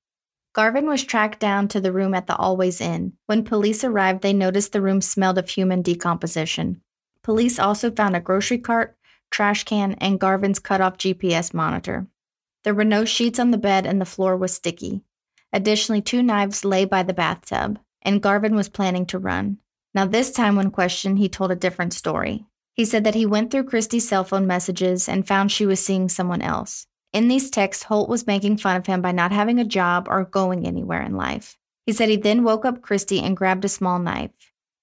Garvin 0.54 0.86
was 0.86 1.02
tracked 1.02 1.40
down 1.40 1.66
to 1.68 1.80
the 1.80 1.92
room 1.92 2.12
at 2.12 2.26
the 2.26 2.36
Always 2.36 2.80
Inn. 2.80 3.14
When 3.26 3.42
police 3.42 3.82
arrived, 3.82 4.20
they 4.20 4.34
noticed 4.34 4.72
the 4.72 4.82
room 4.82 5.00
smelled 5.00 5.38
of 5.38 5.48
human 5.48 5.80
decomposition. 5.80 6.82
Police 7.22 7.58
also 7.58 7.90
found 7.90 8.14
a 8.14 8.20
grocery 8.20 8.58
cart, 8.58 8.96
trash 9.30 9.64
can, 9.64 9.94
and 9.94 10.20
Garvin's 10.20 10.58
cut 10.58 10.82
off 10.82 10.98
GPS 10.98 11.54
monitor. 11.54 12.06
There 12.64 12.74
were 12.74 12.84
no 12.84 13.06
sheets 13.06 13.38
on 13.38 13.50
the 13.50 13.58
bed, 13.58 13.86
and 13.86 13.98
the 13.98 14.04
floor 14.04 14.36
was 14.36 14.52
sticky. 14.52 15.02
Additionally, 15.54 16.02
two 16.02 16.22
knives 16.22 16.66
lay 16.66 16.84
by 16.84 17.02
the 17.02 17.14
bathtub, 17.14 17.78
and 18.02 18.22
Garvin 18.22 18.54
was 18.54 18.68
planning 18.68 19.06
to 19.06 19.18
run. 19.18 19.58
Now, 19.94 20.04
this 20.04 20.30
time, 20.30 20.56
when 20.56 20.70
questioned, 20.70 21.18
he 21.18 21.28
told 21.28 21.50
a 21.50 21.56
different 21.56 21.94
story. 21.94 22.44
He 22.74 22.84
said 22.84 23.04
that 23.04 23.14
he 23.14 23.26
went 23.26 23.50
through 23.50 23.64
Christie's 23.64 24.08
cell 24.08 24.24
phone 24.24 24.46
messages 24.46 25.08
and 25.08 25.26
found 25.26 25.50
she 25.50 25.66
was 25.66 25.84
seeing 25.84 26.08
someone 26.08 26.42
else. 26.42 26.86
In 27.12 27.28
these 27.28 27.50
texts, 27.50 27.84
Holt 27.84 28.08
was 28.08 28.26
making 28.26 28.56
fun 28.56 28.76
of 28.76 28.86
him 28.86 29.02
by 29.02 29.12
not 29.12 29.32
having 29.32 29.58
a 29.58 29.64
job 29.64 30.06
or 30.08 30.24
going 30.24 30.66
anywhere 30.66 31.02
in 31.02 31.16
life. 31.16 31.58
He 31.84 31.92
said 31.92 32.08
he 32.08 32.16
then 32.16 32.44
woke 32.44 32.64
up 32.64 32.80
Christie 32.80 33.20
and 33.20 33.36
grabbed 33.36 33.64
a 33.64 33.68
small 33.68 33.98
knife. 33.98 34.30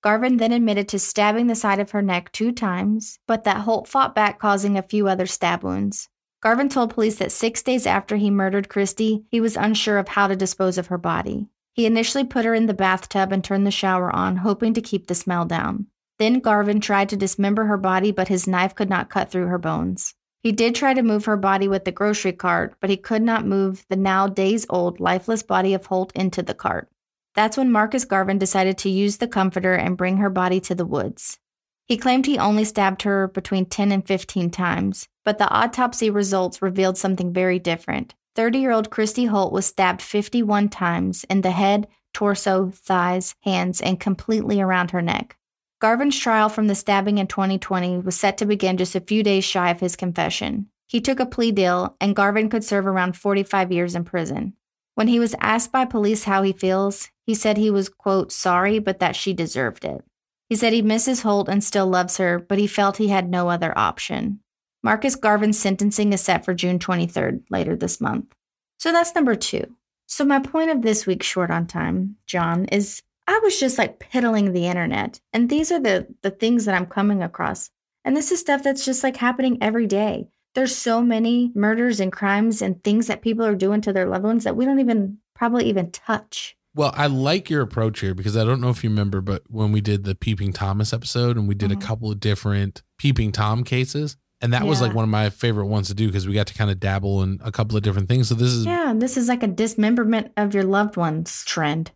Garvin 0.01 0.37
then 0.37 0.53
admitted 0.53 0.87
to 0.89 0.99
stabbing 0.99 1.47
the 1.47 1.55
side 1.55 1.79
of 1.79 1.91
her 1.91 2.01
neck 2.01 2.31
two 2.31 2.51
times, 2.51 3.19
but 3.27 3.43
that 3.43 3.61
Holt 3.61 3.87
fought 3.87 4.15
back, 4.15 4.39
causing 4.39 4.77
a 4.77 4.83
few 4.83 5.07
other 5.07 5.25
stab 5.25 5.63
wounds. 5.63 6.07
Garvin 6.41 6.69
told 6.69 6.93
police 6.93 7.17
that 7.17 7.33
six 7.33 7.61
days 7.61 7.85
after 7.85 8.15
he 8.15 8.29
murdered 8.29 8.69
Christie, 8.69 9.25
he 9.29 9.41
was 9.41 9.57
unsure 9.57 9.97
of 9.97 10.09
how 10.09 10.27
to 10.27 10.37
dispose 10.37 10.77
of 10.77 10.87
her 10.87 10.97
body. 10.97 11.47
He 11.73 11.85
initially 11.85 12.23
put 12.23 12.45
her 12.45 12.53
in 12.53 12.67
the 12.67 12.73
bathtub 12.73 13.31
and 13.31 13.43
turned 13.43 13.67
the 13.67 13.71
shower 13.71 14.13
on, 14.15 14.37
hoping 14.37 14.73
to 14.75 14.81
keep 14.81 15.07
the 15.07 15.15
smell 15.15 15.45
down. 15.45 15.87
Then 16.17 16.39
Garvin 16.39 16.79
tried 16.79 17.09
to 17.09 17.17
dismember 17.17 17.65
her 17.65 17.77
body, 17.77 18.11
but 18.11 18.27
his 18.27 18.47
knife 18.47 18.75
could 18.75 18.89
not 18.89 19.09
cut 19.09 19.31
through 19.31 19.47
her 19.47 19.57
bones. 19.57 20.15
He 20.41 20.51
did 20.53 20.73
try 20.73 20.93
to 20.93 21.03
move 21.03 21.25
her 21.25 21.35
body 21.35 21.67
with 21.67 21.83
the 21.83 21.91
grocery 21.91 22.31
cart, 22.31 22.75
but 22.79 22.89
he 22.89 22.97
could 22.97 23.21
not 23.21 23.45
move 23.45 23.85
the 23.89 23.97
now 23.97 24.27
days 24.27 24.65
old, 24.69 24.99
lifeless 24.99 25.43
body 25.43 25.73
of 25.73 25.87
Holt 25.87 26.13
into 26.15 26.41
the 26.41 26.53
cart. 26.53 26.89
That's 27.35 27.57
when 27.57 27.71
Marcus 27.71 28.05
Garvin 28.05 28.37
decided 28.37 28.77
to 28.79 28.89
use 28.89 29.17
the 29.17 29.27
comforter 29.27 29.73
and 29.73 29.97
bring 29.97 30.17
her 30.17 30.29
body 30.29 30.59
to 30.61 30.75
the 30.75 30.85
woods. 30.85 31.39
He 31.85 31.97
claimed 31.97 32.25
he 32.25 32.37
only 32.37 32.63
stabbed 32.63 33.01
her 33.01 33.27
between 33.27 33.65
10 33.65 33.91
and 33.91 34.05
15 34.05 34.49
times, 34.51 35.07
but 35.25 35.39
the 35.39 35.49
autopsy 35.49 36.09
results 36.09 36.61
revealed 36.61 36.97
something 36.97 37.33
very 37.33 37.59
different. 37.59 38.13
30 38.35 38.59
year 38.59 38.71
old 38.71 38.89
Christie 38.89 39.25
Holt 39.25 39.51
was 39.51 39.65
stabbed 39.65 40.01
51 40.01 40.69
times 40.69 41.25
in 41.25 41.41
the 41.41 41.51
head, 41.51 41.87
torso, 42.13 42.69
thighs, 42.69 43.35
hands, 43.41 43.81
and 43.81 43.99
completely 43.99 44.61
around 44.61 44.91
her 44.91 45.01
neck. 45.01 45.35
Garvin's 45.79 46.19
trial 46.19 46.49
from 46.49 46.67
the 46.67 46.75
stabbing 46.75 47.17
in 47.19 47.27
2020 47.27 47.99
was 47.99 48.15
set 48.17 48.37
to 48.37 48.45
begin 48.45 48.75
just 48.75 48.95
a 48.95 49.01
few 49.01 49.23
days 49.23 49.45
shy 49.45 49.69
of 49.69 49.79
his 49.79 49.95
confession. 49.95 50.67
He 50.87 50.99
took 50.99 51.21
a 51.21 51.25
plea 51.25 51.51
deal, 51.51 51.95
and 52.01 52.15
Garvin 52.15 52.49
could 52.49 52.65
serve 52.65 52.85
around 52.85 53.15
45 53.15 53.71
years 53.71 53.95
in 53.95 54.03
prison. 54.03 54.53
When 54.95 55.07
he 55.07 55.19
was 55.19 55.35
asked 55.39 55.71
by 55.71 55.85
police 55.85 56.25
how 56.25 56.43
he 56.43 56.51
feels, 56.51 57.09
he 57.25 57.33
said 57.33 57.57
he 57.57 57.71
was, 57.71 57.87
quote, 57.87 58.33
sorry, 58.33 58.79
but 58.79 58.99
that 58.99 59.15
she 59.15 59.33
deserved 59.33 59.85
it. 59.85 60.03
He 60.49 60.55
said 60.55 60.73
he 60.73 60.81
misses 60.81 61.21
Holt 61.21 61.47
and 61.47 61.63
still 61.63 61.87
loves 61.87 62.17
her, 62.17 62.39
but 62.39 62.57
he 62.57 62.67
felt 62.67 62.97
he 62.97 63.07
had 63.07 63.29
no 63.29 63.49
other 63.49 63.71
option. 63.77 64.41
Marcus 64.83 65.15
Garvin's 65.15 65.59
sentencing 65.59 66.11
is 66.11 66.21
set 66.21 66.43
for 66.43 66.53
June 66.53 66.79
23rd, 66.79 67.43
later 67.49 67.75
this 67.75 68.01
month. 68.01 68.33
So 68.79 68.91
that's 68.91 69.15
number 69.15 69.35
two. 69.35 69.75
So, 70.07 70.25
my 70.25 70.39
point 70.39 70.71
of 70.71 70.81
this 70.81 71.05
week's 71.05 71.27
short 71.27 71.51
on 71.51 71.67
time, 71.67 72.15
John, 72.25 72.65
is 72.65 73.03
I 73.29 73.39
was 73.43 73.59
just 73.59 73.77
like 73.77 73.99
piddling 73.99 74.53
the 74.53 74.65
internet. 74.65 75.21
And 75.33 75.49
these 75.49 75.71
are 75.71 75.79
the, 75.79 76.07
the 76.23 76.31
things 76.31 76.65
that 76.65 76.73
I'm 76.73 76.87
coming 76.87 77.21
across. 77.21 77.69
And 78.03 78.17
this 78.17 78.31
is 78.31 78.39
stuff 78.39 78.63
that's 78.63 78.83
just 78.83 79.03
like 79.03 79.17
happening 79.17 79.59
every 79.61 79.85
day. 79.85 80.29
There's 80.55 80.75
so 80.75 81.01
many 81.03 81.51
murders 81.53 81.99
and 81.99 82.11
crimes 82.11 82.59
and 82.61 82.83
things 82.83 83.05
that 83.05 83.21
people 83.21 83.45
are 83.45 83.53
doing 83.55 83.81
to 83.81 83.93
their 83.93 84.07
loved 84.07 84.23
ones 84.23 84.45
that 84.45 84.55
we 84.55 84.65
don't 84.65 84.79
even 84.79 85.19
probably 85.35 85.65
even 85.65 85.91
touch. 85.91 86.57
Well, 86.73 86.91
I 86.95 87.05
like 87.05 87.51
your 87.51 87.61
approach 87.61 87.99
here 87.99 88.15
because 88.15 88.35
I 88.35 88.43
don't 88.43 88.61
know 88.61 88.69
if 88.69 88.83
you 88.83 88.89
remember, 88.89 89.21
but 89.21 89.43
when 89.47 89.71
we 89.71 89.79
did 89.79 90.05
the 90.05 90.15
Peeping 90.15 90.51
Thomas 90.51 90.91
episode 90.91 91.37
and 91.37 91.47
we 91.47 91.53
did 91.53 91.69
Mhm. 91.69 91.83
a 91.83 91.85
couple 91.85 92.11
of 92.11 92.19
different 92.19 92.81
Peeping 92.97 93.31
Tom 93.31 93.63
cases, 93.63 94.17
and 94.41 94.53
that 94.53 94.65
was 94.65 94.81
like 94.81 94.95
one 94.95 95.03
of 95.03 95.09
my 95.09 95.29
favorite 95.29 95.65
ones 95.67 95.89
to 95.89 95.93
do 95.93 96.07
because 96.07 96.27
we 96.27 96.33
got 96.33 96.47
to 96.47 96.53
kind 96.55 96.71
of 96.71 96.79
dabble 96.79 97.21
in 97.21 97.39
a 97.43 97.51
couple 97.51 97.77
of 97.77 97.83
different 97.83 98.07
things. 98.09 98.29
So 98.29 98.33
this 98.35 98.49
is, 98.49 98.65
yeah, 98.65 98.87
Yeah, 98.87 98.93
this 98.95 99.17
is 99.17 99.27
like 99.27 99.43
a 99.43 99.47
dismemberment 99.47 100.31
of 100.35 100.55
your 100.55 100.63
loved 100.63 100.97
ones 100.97 101.43
trend. 101.45 101.91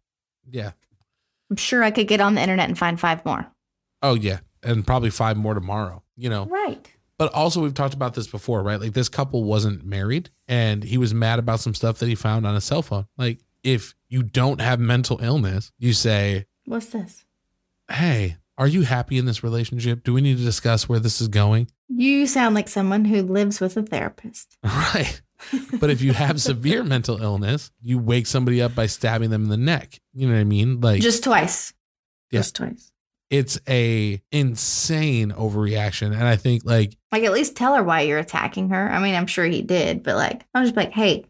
I'm 1.54 1.58
sure 1.58 1.84
I 1.84 1.92
could 1.92 2.08
get 2.08 2.20
on 2.20 2.34
the 2.34 2.42
internet 2.42 2.68
and 2.68 2.78
find 2.78 3.00
five 3.00 3.24
more. 3.26 3.46
oh 4.02 4.16
yeah, 4.16 4.40
and 4.64 4.86
probably 4.86 5.12
five 5.12 5.38
more 5.38 5.54
tomorrow. 5.54 6.02
You 6.18 6.30
know, 6.30 6.46
Right. 6.46 6.92
but 7.20 7.32
also 7.34 7.62
we've 7.62 7.74
talked 7.76 7.94
about 7.94 8.16
this 8.16 8.26
before, 8.28 8.64
right? 8.64 8.80
Like 8.82 8.94
this 8.94 9.08
couple 9.10 9.44
wasn't 9.44 9.86
married, 9.86 10.32
and 10.48 10.84
he 10.84 10.98
was 10.98 11.14
mad 11.14 11.38
about 11.38 11.60
some 11.60 11.76
stuff 11.76 12.00
that 12.00 12.08
he 12.10 12.16
found 12.16 12.48
on 12.48 12.56
his 12.56 12.64
cell 12.64 12.82
phone. 12.82 13.06
Like 13.20 13.40
if 13.64 13.94
you 14.10 14.24
don't 14.24 14.62
have 14.62 14.80
mental 14.80 15.20
illness, 15.22 15.72
you 15.78 15.94
say, 15.94 16.46
What's 16.66 16.88
this? 16.88 17.24
"Hey, 17.92 18.38
are 18.58 18.68
you 18.68 18.82
happy 18.82 19.18
in 19.20 19.26
this 19.26 19.44
relationship? 19.44 20.04
Do 20.04 20.14
we 20.14 20.22
need 20.22 20.38
to 20.38 20.44
discuss 20.44 20.90
where 20.90 21.00
this 21.00 21.22
is 21.22 21.28
going?" 21.28 21.68
You 21.90 22.26
sound 22.26 22.56
like 22.56 22.68
someone 22.70 23.06
who 23.06 23.22
lives 23.22 23.60
with 23.62 23.78
a 23.78 23.84
therapist. 23.84 24.58
Right. 24.64 25.22
But 25.80 25.90
if 25.90 26.02
you 26.02 26.14
have 26.14 26.40
severe 26.42 26.84
mental 26.84 27.22
illness, 27.22 27.72
you 27.82 27.98
wake 28.00 28.28
somebody 28.28 28.62
up 28.62 28.74
by 28.76 28.86
stabbing 28.86 29.30
them 29.30 29.44
in 29.44 29.50
the 29.50 29.58
neck. 29.58 30.00
You 30.14 30.28
know 30.28 30.34
what 30.34 30.40
I 30.42 30.46
mean? 30.46 30.82
Like 30.82 31.02
Just 31.02 31.24
twice. 31.24 31.74
Yeah. 32.32 32.40
Just 32.40 32.56
twice. 32.56 32.92
it's 33.30 33.60
a 33.68 34.22
insane 34.32 35.32
overreaction. 35.32 36.14
And 36.14 36.24
I 36.24 36.36
think 36.36 36.64
like 36.66 36.96
Like 37.12 37.24
at 37.24 37.34
least 37.34 37.56
tell 37.56 37.76
her 37.76 37.84
why 37.84 38.02
you're 38.02 38.20
attacking 38.20 38.70
her. 38.70 38.90
I 38.90 39.00
mean, 39.00 39.16
I'm 39.16 39.28
sure 39.28 39.46
he 39.46 39.62
did, 39.62 40.04
but 40.04 40.16
like 40.16 40.46
I'm 40.54 40.64
just 40.64 40.76
like, 40.76 40.92
hey, 40.92 41.26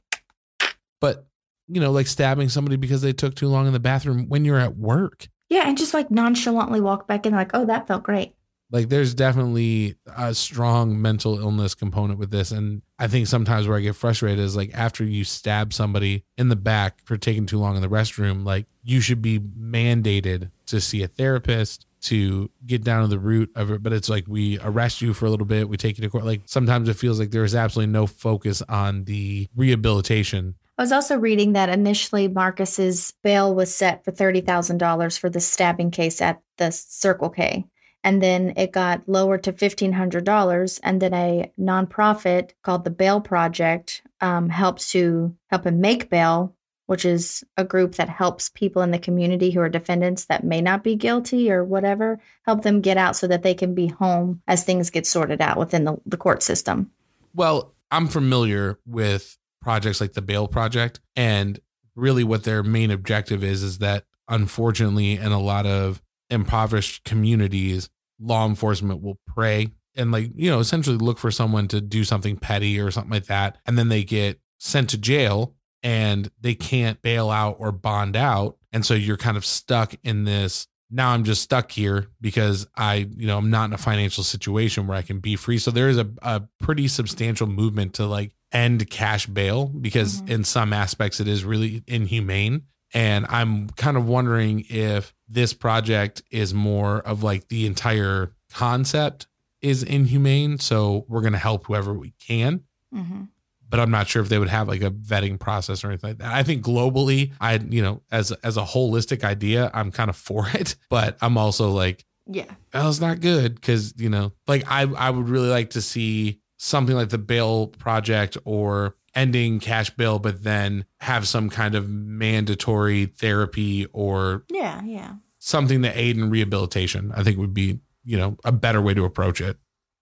but 1.02 1.26
you 1.68 1.80
know, 1.82 1.92
like 1.92 2.08
stabbing 2.08 2.50
somebody 2.50 2.76
because 2.76 3.02
they 3.02 3.14
took 3.14 3.36
too 3.36 3.48
long 3.48 3.68
in 3.68 3.74
the 3.74 3.80
bathroom 3.80 4.28
when 4.28 4.46
you're 4.46 4.60
at 4.60 4.78
work. 4.78 5.28
Yeah, 5.50 5.68
and 5.68 5.78
just 5.78 5.94
like 5.94 6.10
nonchalantly 6.12 6.82
walk 6.82 7.08
back 7.08 7.26
in, 7.26 7.34
like, 7.34 7.52
oh, 7.54 7.66
that 7.66 7.88
felt 7.88 8.04
great. 8.04 8.34
Like 8.74 8.90
there's 8.90 9.14
definitely 9.14 9.96
a 10.18 10.34
strong 10.34 11.00
mental 11.00 11.40
illness 11.40 11.76
component 11.76 12.18
with 12.18 12.32
this. 12.32 12.50
And 12.52 12.82
I 12.98 13.08
think 13.08 13.28
sometimes 13.28 13.68
where 13.68 13.78
I 13.78 13.82
get 13.82 13.96
frustrated 13.96 14.40
is 14.40 14.56
like 14.56 14.72
after 14.74 15.04
you 15.04 15.24
stab 15.24 15.74
somebody 15.74 16.26
in 16.40 16.50
the 16.50 16.56
back 16.56 17.00
for 17.06 17.16
taking 17.16 17.46
too 17.46 17.60
long 17.60 17.76
in 17.76 17.84
the 17.84 17.88
restroom, 17.88 18.44
like 18.44 18.66
you 18.84 19.00
should 19.00 19.22
be 19.22 19.40
mandated 19.40 20.50
to 20.66 20.82
see 20.82 21.04
a 21.04 21.08
therapist 21.08 21.86
to 22.02 22.50
get 22.66 22.84
down 22.84 23.04
to 23.04 23.08
the 23.08 23.20
root 23.20 23.52
of 23.56 23.70
it. 23.70 23.84
But 23.84 23.94
it's 23.94 24.10
like 24.10 24.26
we 24.28 24.58
arrest 24.60 25.04
you 25.04 25.14
for 25.14 25.28
a 25.28 25.30
little 25.30 25.46
bit, 25.46 25.70
we 25.70 25.78
take 25.78 26.00
you 26.00 26.02
to 26.02 26.10
court. 26.10 26.26
Like 26.26 26.42
sometimes 26.46 26.90
it 26.90 26.96
feels 26.96 27.20
like 27.20 27.30
there's 27.30 27.54
absolutely 27.54 27.94
no 27.94 28.08
focus 28.08 28.64
on 28.68 29.04
the 29.06 29.48
rehabilitation 29.56 30.56
I 30.76 30.82
was 30.82 30.92
also 30.92 31.18
reading 31.18 31.54
that 31.54 31.70
initially 31.70 32.28
Marcus's 32.28 33.14
bail 33.22 33.54
was 33.54 33.74
set 33.74 34.04
for 34.04 34.12
$30,000 34.12 35.20
for 35.20 35.30
the 35.30 35.40
stabbing 35.40 35.92
case 35.92 36.20
at 36.20 36.42
the 36.58 36.72
Circle 36.72 37.30
K. 37.30 37.66
And 38.04 38.22
then 38.22 38.54
it 38.58 38.72
got 38.72 39.08
lowered 39.08 39.44
to 39.44 39.54
$1,500. 39.54 40.80
And 40.84 41.02
then 41.02 41.14
a 41.14 41.52
nonprofit 41.60 42.52
called 42.62 42.84
the 42.84 42.90
Bail 42.90 43.22
Project 43.22 44.02
um, 44.22 44.50
helps 44.50 44.92
to 44.92 45.36
help 45.48 45.66
him 45.66 45.80
make 45.80 46.10
bail, 46.10 46.56
which 46.88 47.06
is 47.06 47.44
a 47.58 47.64
group 47.64 47.96
that 47.96 48.10
helps 48.10 48.50
people 48.50 48.82
in 48.82 48.92
the 48.92 49.00
community 49.00 49.52
who 49.52 49.62
are 49.62 49.70
defendants 49.70 50.26
that 50.26 50.44
may 50.44 50.62
not 50.62 50.84
be 50.84 50.96
guilty 50.96 51.52
or 51.52 51.64
whatever, 51.64 52.20
help 52.46 52.64
them 52.64 52.82
get 52.82 52.98
out 52.98 53.16
so 53.16 53.28
that 53.28 53.44
they 53.44 53.54
can 53.54 53.74
be 53.74 53.88
home 53.88 54.42
as 54.48 54.64
things 54.64 54.90
get 54.90 55.08
sorted 55.08 55.42
out 55.42 55.58
within 55.58 55.86
the, 55.86 55.98
the 56.06 56.18
court 56.18 56.44
system. 56.44 56.92
Well, 57.34 57.74
I'm 57.90 58.08
familiar 58.08 58.80
with 58.86 59.38
projects 59.62 60.02
like 60.02 60.14
the 60.14 60.22
Bail 60.22 60.48
Project. 60.48 61.00
And 61.16 61.60
really 61.96 62.24
what 62.24 62.44
their 62.44 62.64
main 62.64 62.92
objective 62.92 63.44
is 63.44 63.64
is 63.64 63.80
that 63.80 64.06
unfortunately 64.28 65.14
in 65.14 65.32
a 65.32 65.40
lot 65.40 65.66
of 65.66 66.02
impoverished 66.34 67.04
communities, 67.04 67.90
law 68.20 68.46
enforcement 68.46 69.02
will 69.02 69.20
prey 69.28 69.72
and 69.96 70.12
like, 70.12 70.32
you 70.36 70.50
know, 70.50 70.60
essentially 70.60 70.98
look 70.98 71.20
for 71.20 71.32
someone 71.32 71.68
to 71.70 71.80
do 71.80 72.04
something 72.04 72.38
petty 72.38 72.80
or 72.80 72.92
something 72.92 73.12
like 73.12 73.26
that. 73.26 73.58
And 73.66 73.78
then 73.78 73.90
they 73.90 74.04
get 74.04 74.40
sent 74.60 74.90
to 74.90 74.98
jail 74.98 75.56
and 75.84 76.30
they 76.42 76.56
can't 76.56 77.02
bail 77.02 77.30
out 77.30 77.58
or 77.60 77.72
bond 77.72 78.16
out. 78.16 78.58
And 78.72 78.86
so 78.86 78.94
you're 78.94 79.18
kind 79.18 79.38
of 79.38 79.46
stuck 79.46 79.94
in 80.04 80.24
this 80.24 80.68
now 80.94 81.10
I'm 81.10 81.24
just 81.24 81.42
stuck 81.42 81.72
here 81.72 82.08
because 82.22 82.68
I, 82.78 83.08
you 83.18 83.26
know, 83.26 83.40
I'm 83.40 83.50
not 83.50 83.66
in 83.66 83.74
a 83.74 83.80
financial 83.80 84.24
situation 84.24 84.86
where 84.86 84.96
I 84.96 85.02
can 85.02 85.20
be 85.20 85.36
free. 85.36 85.58
So 85.58 85.72
there 85.72 85.90
is 85.90 85.98
a, 85.98 86.08
a 86.22 86.44
pretty 86.60 86.88
substantial 86.88 87.48
movement 87.48 87.96
to 87.96 88.06
like 88.06 88.36
end 88.52 88.88
cash 88.92 89.26
bail 89.26 89.66
because 89.66 90.22
mm-hmm. 90.22 90.32
in 90.32 90.44
some 90.44 90.72
aspects 90.72 91.20
it 91.20 91.28
is 91.28 91.44
really 91.44 91.84
inhumane. 91.88 92.64
And 92.94 93.26
I'm 93.28 93.70
kind 93.70 93.98
of 93.98 94.06
wondering 94.06 94.66
if 94.70 95.16
this 95.34 95.54
project 95.54 96.22
is 96.32 96.54
more 96.54 97.00
of 97.00 97.24
like 97.24 97.48
the 97.48 97.66
entire 97.66 98.34
concept 98.52 99.28
is 99.62 99.82
inhumane. 99.82 100.60
So 100.60 101.06
we're 101.08 101.22
going 101.22 101.34
to 101.34 101.40
help 101.40 101.66
whoever 101.66 101.94
we 101.94 102.12
can. 102.12 102.64
Mm-hmm. 102.94 103.24
But 103.70 103.80
I'm 103.80 103.90
not 103.90 104.08
sure 104.08 104.22
if 104.22 104.30
they 104.30 104.38
would 104.38 104.50
have 104.50 104.68
like 104.68 104.84
a 104.84 104.92
vetting 104.92 105.40
process 105.40 105.84
or 105.84 105.88
anything 105.88 106.12
like 106.12 106.18
that. 106.20 106.32
I 106.32 106.44
think 106.44 106.64
globally, 106.64 107.32
I, 107.42 107.56
you 107.56 107.82
know, 107.82 108.04
as 108.12 108.32
as 108.44 108.56
a 108.56 108.62
holistic 108.62 109.24
idea, 109.24 109.72
I'm 109.74 109.92
kind 109.92 110.12
of 110.12 110.16
for 110.30 110.48
it. 110.54 110.76
But 110.90 111.18
I'm 111.22 111.38
also 111.38 111.72
like, 111.72 112.06
yeah, 112.28 112.52
well, 112.72 112.90
it's 112.90 113.02
not 113.02 113.20
good 113.20 113.56
because 113.56 113.96
you 113.98 114.10
know, 114.10 114.34
like 114.48 114.64
I 114.70 114.84
I 114.84 115.10
would 115.10 115.28
really 115.28 115.50
like 115.50 115.72
to 115.72 115.82
see 115.82 116.40
something 116.58 116.96
like 116.96 117.10
the 117.10 117.18
bail 117.18 117.68
project 117.68 118.38
or 118.46 118.96
ending 119.16 119.60
cash 119.60 119.90
bill, 119.92 120.20
but 120.20 120.44
then 120.44 120.86
have 121.00 121.28
some 121.28 121.50
kind 121.50 121.76
of 121.76 121.90
mandatory 121.90 123.06
therapy 123.06 123.86
or 123.94 124.44
yeah, 124.50 124.82
yeah, 124.84 125.16
something 125.40 125.82
to 125.84 126.00
aid 126.00 126.18
in 126.18 126.30
rehabilitation. 126.30 127.12
I 127.16 127.24
think 127.24 127.38
would 127.38 127.54
be 127.54 127.80
you 128.04 128.18
know 128.18 128.38
a 128.44 128.52
better 128.52 128.82
way 128.82 128.94
to 128.94 129.06
approach 129.06 129.42
it. 129.42 129.58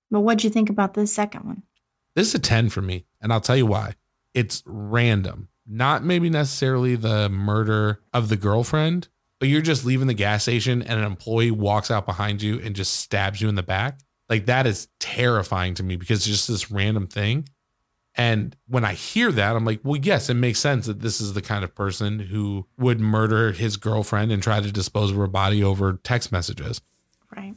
But 0.09 0.21
what 0.21 0.39
do 0.39 0.47
you 0.47 0.51
think 0.51 0.69
about 0.69 0.93
the 0.93 1.07
second 1.07 1.45
one? 1.45 1.63
This 2.15 2.27
is 2.27 2.35
a 2.35 2.39
ten 2.39 2.69
for 2.69 2.81
me, 2.81 3.05
and 3.21 3.31
I'll 3.31 3.41
tell 3.41 3.57
you 3.57 3.65
why. 3.65 3.95
It's 4.33 4.63
random, 4.65 5.49
not 5.67 6.03
maybe 6.03 6.29
necessarily 6.29 6.95
the 6.95 7.29
murder 7.29 8.01
of 8.13 8.29
the 8.29 8.37
girlfriend, 8.37 9.09
but 9.39 9.49
you're 9.49 9.61
just 9.61 9.85
leaving 9.85 10.07
the 10.07 10.13
gas 10.13 10.43
station 10.43 10.81
and 10.81 10.99
an 10.99 11.05
employee 11.05 11.51
walks 11.51 11.89
out 11.89 12.05
behind 12.05 12.41
you 12.41 12.59
and 12.59 12.75
just 12.75 12.95
stabs 12.95 13.41
you 13.41 13.49
in 13.49 13.55
the 13.55 13.63
back. 13.63 13.99
Like 14.29 14.45
that 14.45 14.67
is 14.67 14.87
terrifying 14.99 15.73
to 15.73 15.83
me 15.83 15.95
because 15.95 16.19
it's 16.19 16.27
just 16.27 16.47
this 16.47 16.71
random 16.71 17.07
thing. 17.07 17.47
And 18.15 18.55
when 18.67 18.83
I 18.83 18.93
hear 18.93 19.31
that, 19.31 19.55
I'm 19.55 19.63
like, 19.63 19.79
well, 19.83 19.99
yes, 19.99 20.29
it 20.29 20.33
makes 20.33 20.59
sense 20.59 20.85
that 20.85 20.99
this 20.99 21.21
is 21.21 21.33
the 21.33 21.41
kind 21.41 21.63
of 21.63 21.73
person 21.73 22.19
who 22.19 22.67
would 22.77 22.99
murder 22.99 23.53
his 23.53 23.77
girlfriend 23.77 24.31
and 24.31 24.43
try 24.43 24.59
to 24.59 24.71
dispose 24.71 25.11
of 25.11 25.17
her 25.17 25.27
body 25.27 25.63
over 25.63 25.93
text 26.03 26.31
messages. 26.31 26.81
Right. 27.35 27.55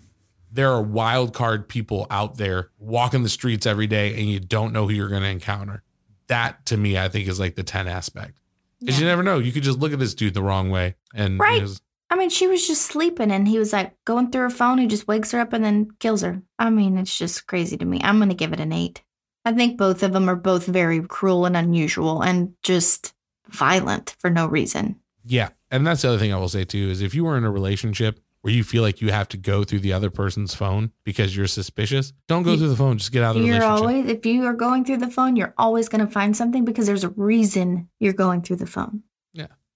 There 0.53 0.71
are 0.71 0.83
wild 0.83 1.35
card 1.35 1.69
people 1.69 2.07
out 2.09 2.37
there 2.37 2.71
walking 2.79 3.25
the 3.25 3.29
streets 3.29 3.67
every 3.67 3.89
day 3.89 4.15
and 4.15 4.31
you 4.31 4.39
don't 4.39 4.73
know 4.73 4.87
who 4.87 4.95
you're 4.95 5.09
going 5.09 5.23
to 5.23 5.29
encounter. 5.29 5.83
That 6.29 6.65
to 6.67 6.77
me, 6.77 6.97
I 6.97 7.09
think 7.09 7.27
is 7.27 7.41
like 7.41 7.57
the 7.57 7.65
10 7.65 7.89
aspect. 7.89 8.39
Because 8.79 8.97
yeah. 8.97 9.07
you 9.07 9.11
never 9.11 9.25
know. 9.25 9.41
You 9.41 9.51
could 9.51 9.65
just 9.65 9.81
look 9.81 9.93
at 9.93 9.99
this 9.99 10.15
dude 10.15 10.35
the 10.35 10.43
wrong 10.43 10.71
way 10.71 10.95
and 11.15 11.41
right. 11.41 11.63
Know, 11.63 11.69
I 12.11 12.17
mean, 12.17 12.31
she 12.31 12.47
was 12.47 12.65
just 12.67 12.83
sleeping 12.83 13.33
and 13.33 13.49
he 13.49 13.59
was 13.59 13.73
like 13.73 13.93
going 14.05 14.31
through 14.31 14.43
her 14.43 14.51
phone. 14.51 14.79
He 14.79 14.87
just 14.87 15.09
wakes 15.09 15.33
her 15.33 15.41
up 15.41 15.53
and 15.53 15.65
then 15.65 15.91
kills 15.99 16.23
her. 16.23 16.43
I 16.61 16.71
mean, 16.71 16.97
it's 16.97 17.19
just 17.19 17.49
crazy 17.49 17.77
to 17.77 17.85
me. 17.85 18.01
I'm 18.05 18.19
going 18.19 18.29
to 18.29 18.37
give 18.37 18.53
it 18.53 18.61
an 18.61 18.73
eight. 18.73 19.03
I 19.45 19.53
think 19.53 19.77
both 19.77 20.03
of 20.03 20.13
them 20.13 20.29
are 20.29 20.37
both 20.37 20.67
very 20.67 21.01
cruel 21.03 21.47
and 21.47 21.57
unusual 21.57 22.23
and 22.23 22.55
just 22.63 23.13
violent 23.49 24.17
for 24.19 24.31
no 24.31 24.47
reason. 24.47 25.01
Yeah. 25.25 25.51
And 25.71 25.87
that's 25.87 26.03
the 26.03 26.09
other 26.09 26.19
thing 26.19 26.33
I 26.33 26.37
will 26.37 26.49
say 26.49 26.65
too 26.65 26.89
is 26.91 27.03
if 27.03 27.15
you 27.15 27.25
were 27.25 27.37
in 27.37 27.45
a 27.45 27.51
relationship 27.51 28.21
where 28.43 28.53
you 28.53 28.63
feel 28.63 28.83
like 28.83 29.01
you 29.01 29.11
have 29.11 29.29
to 29.29 29.39
go 29.39 29.65
through 29.65 29.81
the 29.81 29.93
other 29.93 30.11
person's 30.11 30.55
phone 30.55 30.93
because 31.03 31.35
you're 31.35 31.47
suspicious, 31.47 32.13
don't 32.29 32.43
go 32.43 32.53
you, 32.53 32.59
through 32.59 32.69
the 32.69 32.77
phone. 32.77 32.99
Just 32.99 33.11
get 33.11 33.23
out 33.23 33.37
of 33.37 33.43
the 33.43 33.49
you're 33.49 33.59
relationship. 33.59 33.81
Always, 33.81 34.07
if 34.07 34.27
you 34.27 34.45
are 34.45 34.53
going 34.53 34.85
through 34.85 34.99
the 34.99 35.11
phone, 35.11 35.37
you're 35.37 35.55
always 35.57 35.89
going 35.89 36.05
to 36.05 36.13
find 36.13 36.37
something 36.37 36.65
because 36.65 36.87
there's 36.87 37.05
a 37.05 37.09
reason 37.11 37.89
you're 38.01 38.13
going 38.13 38.43
through 38.43 38.57
the 38.57 38.67
phone 38.67 39.03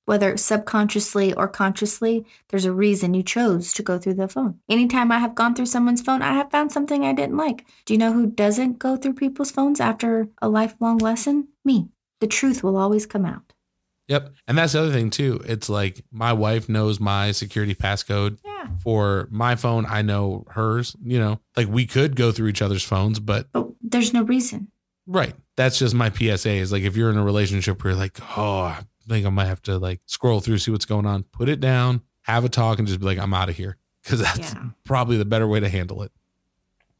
whether 0.08 0.36
subconsciously 0.38 1.34
or 1.34 1.46
consciously, 1.46 2.24
there's 2.48 2.64
a 2.64 2.72
reason 2.72 3.12
you 3.12 3.22
chose 3.22 3.74
to 3.74 3.82
go 3.82 3.98
through 3.98 4.14
the 4.14 4.26
phone. 4.26 4.58
Anytime 4.68 5.12
I 5.12 5.18
have 5.18 5.34
gone 5.34 5.54
through 5.54 5.66
someone's 5.66 6.00
phone, 6.00 6.22
I 6.22 6.32
have 6.32 6.50
found 6.50 6.72
something 6.72 7.04
I 7.04 7.12
didn't 7.12 7.36
like. 7.36 7.66
Do 7.84 7.92
you 7.92 7.98
know 7.98 8.14
who 8.14 8.26
doesn't 8.26 8.78
go 8.78 8.96
through 8.96 9.14
people's 9.14 9.50
phones 9.50 9.80
after 9.80 10.28
a 10.40 10.48
lifelong 10.48 10.96
lesson? 10.96 11.48
Me. 11.62 11.90
The 12.20 12.26
truth 12.26 12.64
will 12.64 12.78
always 12.78 13.04
come 13.04 13.26
out. 13.26 13.52
Yep. 14.08 14.32
And 14.48 14.56
that's 14.56 14.72
the 14.72 14.80
other 14.80 14.92
thing 14.92 15.10
too. 15.10 15.42
It's 15.44 15.68
like 15.68 16.02
my 16.10 16.32
wife 16.32 16.70
knows 16.70 16.98
my 16.98 17.32
security 17.32 17.74
passcode. 17.74 18.38
Yeah. 18.42 18.68
For 18.82 19.28
my 19.30 19.56
phone, 19.56 19.84
I 19.86 20.00
know 20.00 20.46
hers. 20.48 20.96
You 21.04 21.18
know, 21.18 21.40
like 21.54 21.68
we 21.68 21.84
could 21.84 22.16
go 22.16 22.32
through 22.32 22.48
each 22.48 22.62
other's 22.62 22.82
phones, 22.82 23.20
but 23.20 23.48
But 23.52 23.68
there's 23.82 24.14
no 24.14 24.22
reason. 24.22 24.68
Right. 25.08 25.34
That's 25.56 25.78
just 25.78 25.94
my 25.94 26.10
PSA 26.10 26.50
is 26.50 26.70
like 26.70 26.82
if 26.82 26.94
you're 26.94 27.10
in 27.10 27.16
a 27.16 27.24
relationship 27.24 27.82
where 27.82 27.92
you're 27.92 27.98
like, 27.98 28.18
oh, 28.36 28.60
I 28.60 28.82
think 29.08 29.26
I 29.26 29.30
might 29.30 29.46
have 29.46 29.62
to 29.62 29.78
like 29.78 30.00
scroll 30.06 30.40
through, 30.40 30.58
see 30.58 30.70
what's 30.70 30.84
going 30.84 31.06
on, 31.06 31.24
put 31.24 31.48
it 31.48 31.60
down, 31.60 32.02
have 32.22 32.44
a 32.44 32.48
talk, 32.48 32.78
and 32.78 32.86
just 32.86 33.00
be 33.00 33.06
like, 33.06 33.18
I'm 33.18 33.34
out 33.34 33.48
of 33.48 33.56
here. 33.56 33.76
Cause 34.04 34.20
that's 34.20 34.54
yeah. 34.54 34.64
probably 34.84 35.16
the 35.16 35.24
better 35.24 35.48
way 35.48 35.60
to 35.60 35.68
handle 35.68 36.02
it. 36.02 36.12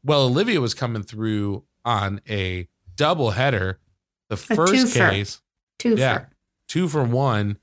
Well, 0.03 0.23
Olivia 0.23 0.59
was 0.59 0.73
coming 0.73 1.03
through 1.03 1.63
on 1.85 2.21
a 2.29 2.67
double 2.95 3.31
header. 3.31 3.79
The 4.27 4.37
first 4.37 4.93
case, 4.95 5.41
two 5.77 5.95
yeah, 5.95 6.25
two 6.67 6.87
for 6.87 7.03
one. 7.03 7.57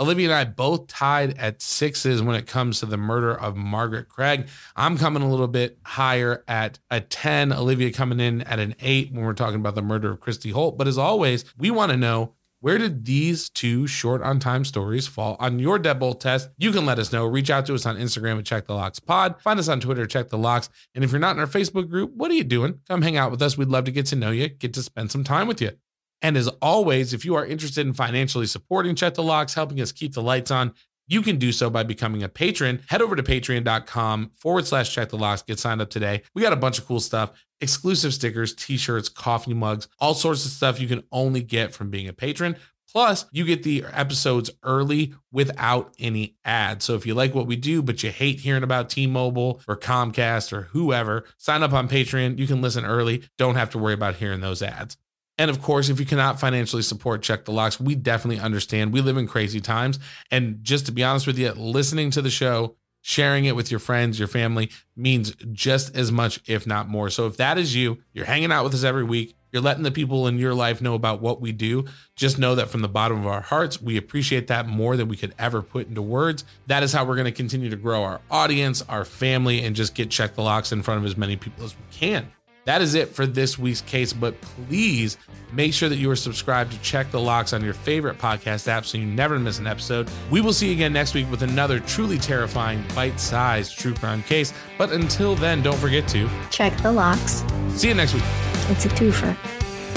Olivia 0.00 0.28
and 0.28 0.34
I 0.34 0.44
both 0.44 0.86
tied 0.86 1.38
at 1.38 1.60
sixes 1.60 2.22
when 2.22 2.34
it 2.34 2.46
comes 2.46 2.80
to 2.80 2.86
the 2.86 2.96
murder 2.96 3.38
of 3.38 3.54
Margaret 3.54 4.08
Craig. 4.08 4.48
I'm 4.74 4.96
coming 4.96 5.22
a 5.22 5.28
little 5.30 5.46
bit 5.46 5.78
higher 5.84 6.42
at 6.48 6.78
a 6.90 7.02
10. 7.02 7.52
Olivia 7.52 7.92
coming 7.92 8.18
in 8.18 8.40
at 8.42 8.58
an 8.58 8.74
eight 8.80 9.12
when 9.12 9.24
we're 9.24 9.34
talking 9.34 9.60
about 9.60 9.74
the 9.74 9.82
murder 9.82 10.10
of 10.10 10.20
Christie 10.20 10.52
Holt. 10.52 10.78
But 10.78 10.88
as 10.88 10.96
always, 10.96 11.44
we 11.58 11.70
want 11.70 11.92
to 11.92 11.98
know 11.98 12.32
where 12.60 12.78
did 12.78 13.04
these 13.04 13.48
two 13.48 13.86
short 13.86 14.22
on 14.22 14.38
time 14.38 14.64
stories 14.64 15.06
fall 15.06 15.36
on 15.38 15.58
your 15.58 15.78
deadbolt 15.78 16.20
test? 16.20 16.50
You 16.58 16.72
can 16.72 16.84
let 16.86 16.98
us 16.98 17.12
know. 17.12 17.26
Reach 17.26 17.50
out 17.50 17.66
to 17.66 17.74
us 17.74 17.86
on 17.86 17.96
Instagram 17.96 18.38
at 18.38 18.44
Check 18.44 18.66
the 18.66 18.74
Locks 18.74 19.00
Pod. 19.00 19.40
Find 19.40 19.58
us 19.58 19.68
on 19.68 19.80
Twitter, 19.80 20.06
Check 20.06 20.28
the 20.28 20.38
Locks. 20.38 20.68
And 20.94 21.02
if 21.02 21.10
you're 21.10 21.20
not 21.20 21.36
in 21.36 21.40
our 21.40 21.46
Facebook 21.46 21.88
group, 21.88 22.12
what 22.14 22.30
are 22.30 22.34
you 22.34 22.44
doing? 22.44 22.80
Come 22.88 23.02
hang 23.02 23.16
out 23.16 23.30
with 23.30 23.40
us. 23.42 23.56
We'd 23.56 23.68
love 23.68 23.84
to 23.84 23.92
get 23.92 24.06
to 24.06 24.16
know 24.16 24.30
you, 24.30 24.48
get 24.48 24.74
to 24.74 24.82
spend 24.82 25.10
some 25.10 25.24
time 25.24 25.46
with 25.46 25.62
you. 25.62 25.72
And 26.22 26.36
as 26.36 26.48
always, 26.60 27.14
if 27.14 27.24
you 27.24 27.34
are 27.34 27.46
interested 27.46 27.86
in 27.86 27.94
financially 27.94 28.46
supporting 28.46 28.94
Check 28.94 29.14
the 29.14 29.22
Locks, 29.22 29.54
helping 29.54 29.80
us 29.80 29.92
keep 29.92 30.12
the 30.12 30.22
lights 30.22 30.50
on, 30.50 30.74
you 31.10 31.22
can 31.22 31.38
do 31.38 31.50
so 31.50 31.68
by 31.68 31.82
becoming 31.82 32.22
a 32.22 32.28
patron. 32.28 32.80
Head 32.88 33.02
over 33.02 33.16
to 33.16 33.22
patreon.com 33.22 34.30
forward 34.34 34.66
slash 34.66 34.94
check 34.94 35.08
the 35.08 35.18
locks. 35.18 35.42
Get 35.42 35.58
signed 35.58 35.80
up 35.80 35.90
today. 35.90 36.22
We 36.34 36.42
got 36.42 36.52
a 36.52 36.56
bunch 36.56 36.78
of 36.78 36.86
cool 36.86 37.00
stuff 37.00 37.32
exclusive 37.60 38.14
stickers, 38.14 38.54
t 38.54 38.76
shirts, 38.76 39.08
coffee 39.08 39.52
mugs, 39.52 39.88
all 39.98 40.14
sorts 40.14 40.46
of 40.46 40.52
stuff 40.52 40.80
you 40.80 40.88
can 40.88 41.02
only 41.12 41.42
get 41.42 41.74
from 41.74 41.90
being 41.90 42.08
a 42.08 42.12
patron. 42.12 42.56
Plus, 42.90 43.26
you 43.30 43.44
get 43.44 43.62
the 43.62 43.84
episodes 43.92 44.50
early 44.62 45.14
without 45.30 45.94
any 45.98 46.36
ads. 46.44 46.84
So 46.84 46.94
if 46.94 47.06
you 47.06 47.14
like 47.14 47.34
what 47.34 47.46
we 47.46 47.54
do, 47.54 47.82
but 47.82 48.02
you 48.02 48.10
hate 48.10 48.40
hearing 48.40 48.62
about 48.64 48.88
T 48.88 49.06
Mobile 49.06 49.60
or 49.68 49.76
Comcast 49.76 50.52
or 50.52 50.62
whoever, 50.62 51.24
sign 51.36 51.62
up 51.62 51.72
on 51.72 51.88
Patreon. 51.88 52.38
You 52.38 52.46
can 52.46 52.62
listen 52.62 52.84
early. 52.84 53.24
Don't 53.36 53.56
have 53.56 53.70
to 53.70 53.78
worry 53.78 53.94
about 53.94 54.16
hearing 54.16 54.40
those 54.40 54.62
ads. 54.62 54.96
And 55.40 55.50
of 55.50 55.62
course, 55.62 55.88
if 55.88 55.98
you 55.98 56.04
cannot 56.04 56.38
financially 56.38 56.82
support 56.82 57.22
Check 57.22 57.46
the 57.46 57.50
Locks, 57.50 57.80
we 57.80 57.94
definitely 57.94 58.42
understand. 58.42 58.92
We 58.92 59.00
live 59.00 59.16
in 59.16 59.26
crazy 59.26 59.58
times. 59.58 59.98
And 60.30 60.58
just 60.62 60.84
to 60.84 60.92
be 60.92 61.02
honest 61.02 61.26
with 61.26 61.38
you, 61.38 61.52
listening 61.52 62.10
to 62.10 62.20
the 62.20 62.28
show 62.28 62.76
sharing 63.00 63.46
it 63.46 63.56
with 63.56 63.70
your 63.70 63.80
friends, 63.80 64.18
your 64.18 64.28
family 64.28 64.70
means 64.94 65.34
just 65.50 65.96
as 65.96 66.12
much, 66.12 66.40
if 66.46 66.66
not 66.66 66.90
more. 66.90 67.08
So 67.08 67.26
if 67.26 67.38
that 67.38 67.56
is 67.56 67.74
you, 67.74 67.96
you're 68.12 68.26
hanging 68.26 68.52
out 68.52 68.64
with 68.64 68.74
us 68.74 68.84
every 68.84 69.02
week, 69.02 69.34
you're 69.50 69.62
letting 69.62 69.82
the 69.82 69.90
people 69.90 70.26
in 70.26 70.38
your 70.38 70.52
life 70.52 70.82
know 70.82 70.92
about 70.92 71.22
what 71.22 71.40
we 71.40 71.52
do. 71.52 71.86
Just 72.16 72.38
know 72.38 72.54
that 72.56 72.68
from 72.68 72.82
the 72.82 72.88
bottom 72.88 73.18
of 73.18 73.26
our 73.26 73.40
hearts, 73.40 73.80
we 73.80 73.96
appreciate 73.96 74.46
that 74.48 74.68
more 74.68 74.94
than 74.94 75.08
we 75.08 75.16
could 75.16 75.34
ever 75.38 75.62
put 75.62 75.88
into 75.88 76.02
words. 76.02 76.44
That 76.66 76.82
is 76.82 76.92
how 76.92 77.06
we're 77.06 77.16
going 77.16 77.24
to 77.24 77.32
continue 77.32 77.70
to 77.70 77.76
grow 77.76 78.02
our 78.02 78.20
audience, 78.30 78.82
our 78.90 79.06
family, 79.06 79.64
and 79.64 79.74
just 79.74 79.94
get 79.94 80.10
Check 80.10 80.34
the 80.34 80.42
Locks 80.42 80.70
in 80.70 80.82
front 80.82 80.98
of 80.98 81.06
as 81.06 81.16
many 81.16 81.36
people 81.36 81.64
as 81.64 81.74
we 81.74 81.82
can. 81.90 82.30
That 82.66 82.82
is 82.82 82.94
it 82.94 83.08
for 83.08 83.26
this 83.26 83.58
week's 83.58 83.80
case, 83.80 84.12
but 84.12 84.38
please 84.40 85.16
make 85.52 85.72
sure 85.72 85.88
that 85.88 85.96
you 85.96 86.10
are 86.10 86.16
subscribed 86.16 86.72
to 86.72 86.78
Check 86.80 87.10
the 87.10 87.18
Locks 87.20 87.52
on 87.52 87.64
your 87.64 87.72
favorite 87.74 88.18
podcast 88.18 88.68
app 88.68 88.84
so 88.84 88.98
you 88.98 89.06
never 89.06 89.38
miss 89.38 89.58
an 89.58 89.66
episode. 89.66 90.08
We 90.30 90.40
will 90.40 90.52
see 90.52 90.66
you 90.68 90.74
again 90.74 90.92
next 90.92 91.14
week 91.14 91.30
with 91.30 91.42
another 91.42 91.80
truly 91.80 92.18
terrifying, 92.18 92.84
bite 92.94 93.18
sized 93.18 93.78
true 93.78 93.94
crime 93.94 94.22
case. 94.22 94.52
But 94.78 94.92
until 94.92 95.34
then, 95.34 95.62
don't 95.62 95.78
forget 95.78 96.06
to 96.08 96.28
Check 96.50 96.76
the 96.82 96.92
locks. 96.92 97.44
see 97.74 97.88
you 97.88 97.94
next 97.94 98.14
week. 98.14 98.24
It's 98.68 98.84
a 98.84 98.88
twofer. 98.90 99.34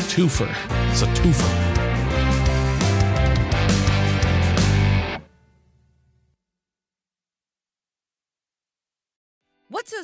Twofer. 0.09 0.49
It's 0.91 1.01
a 1.01 1.07
twofer. 1.07 1.72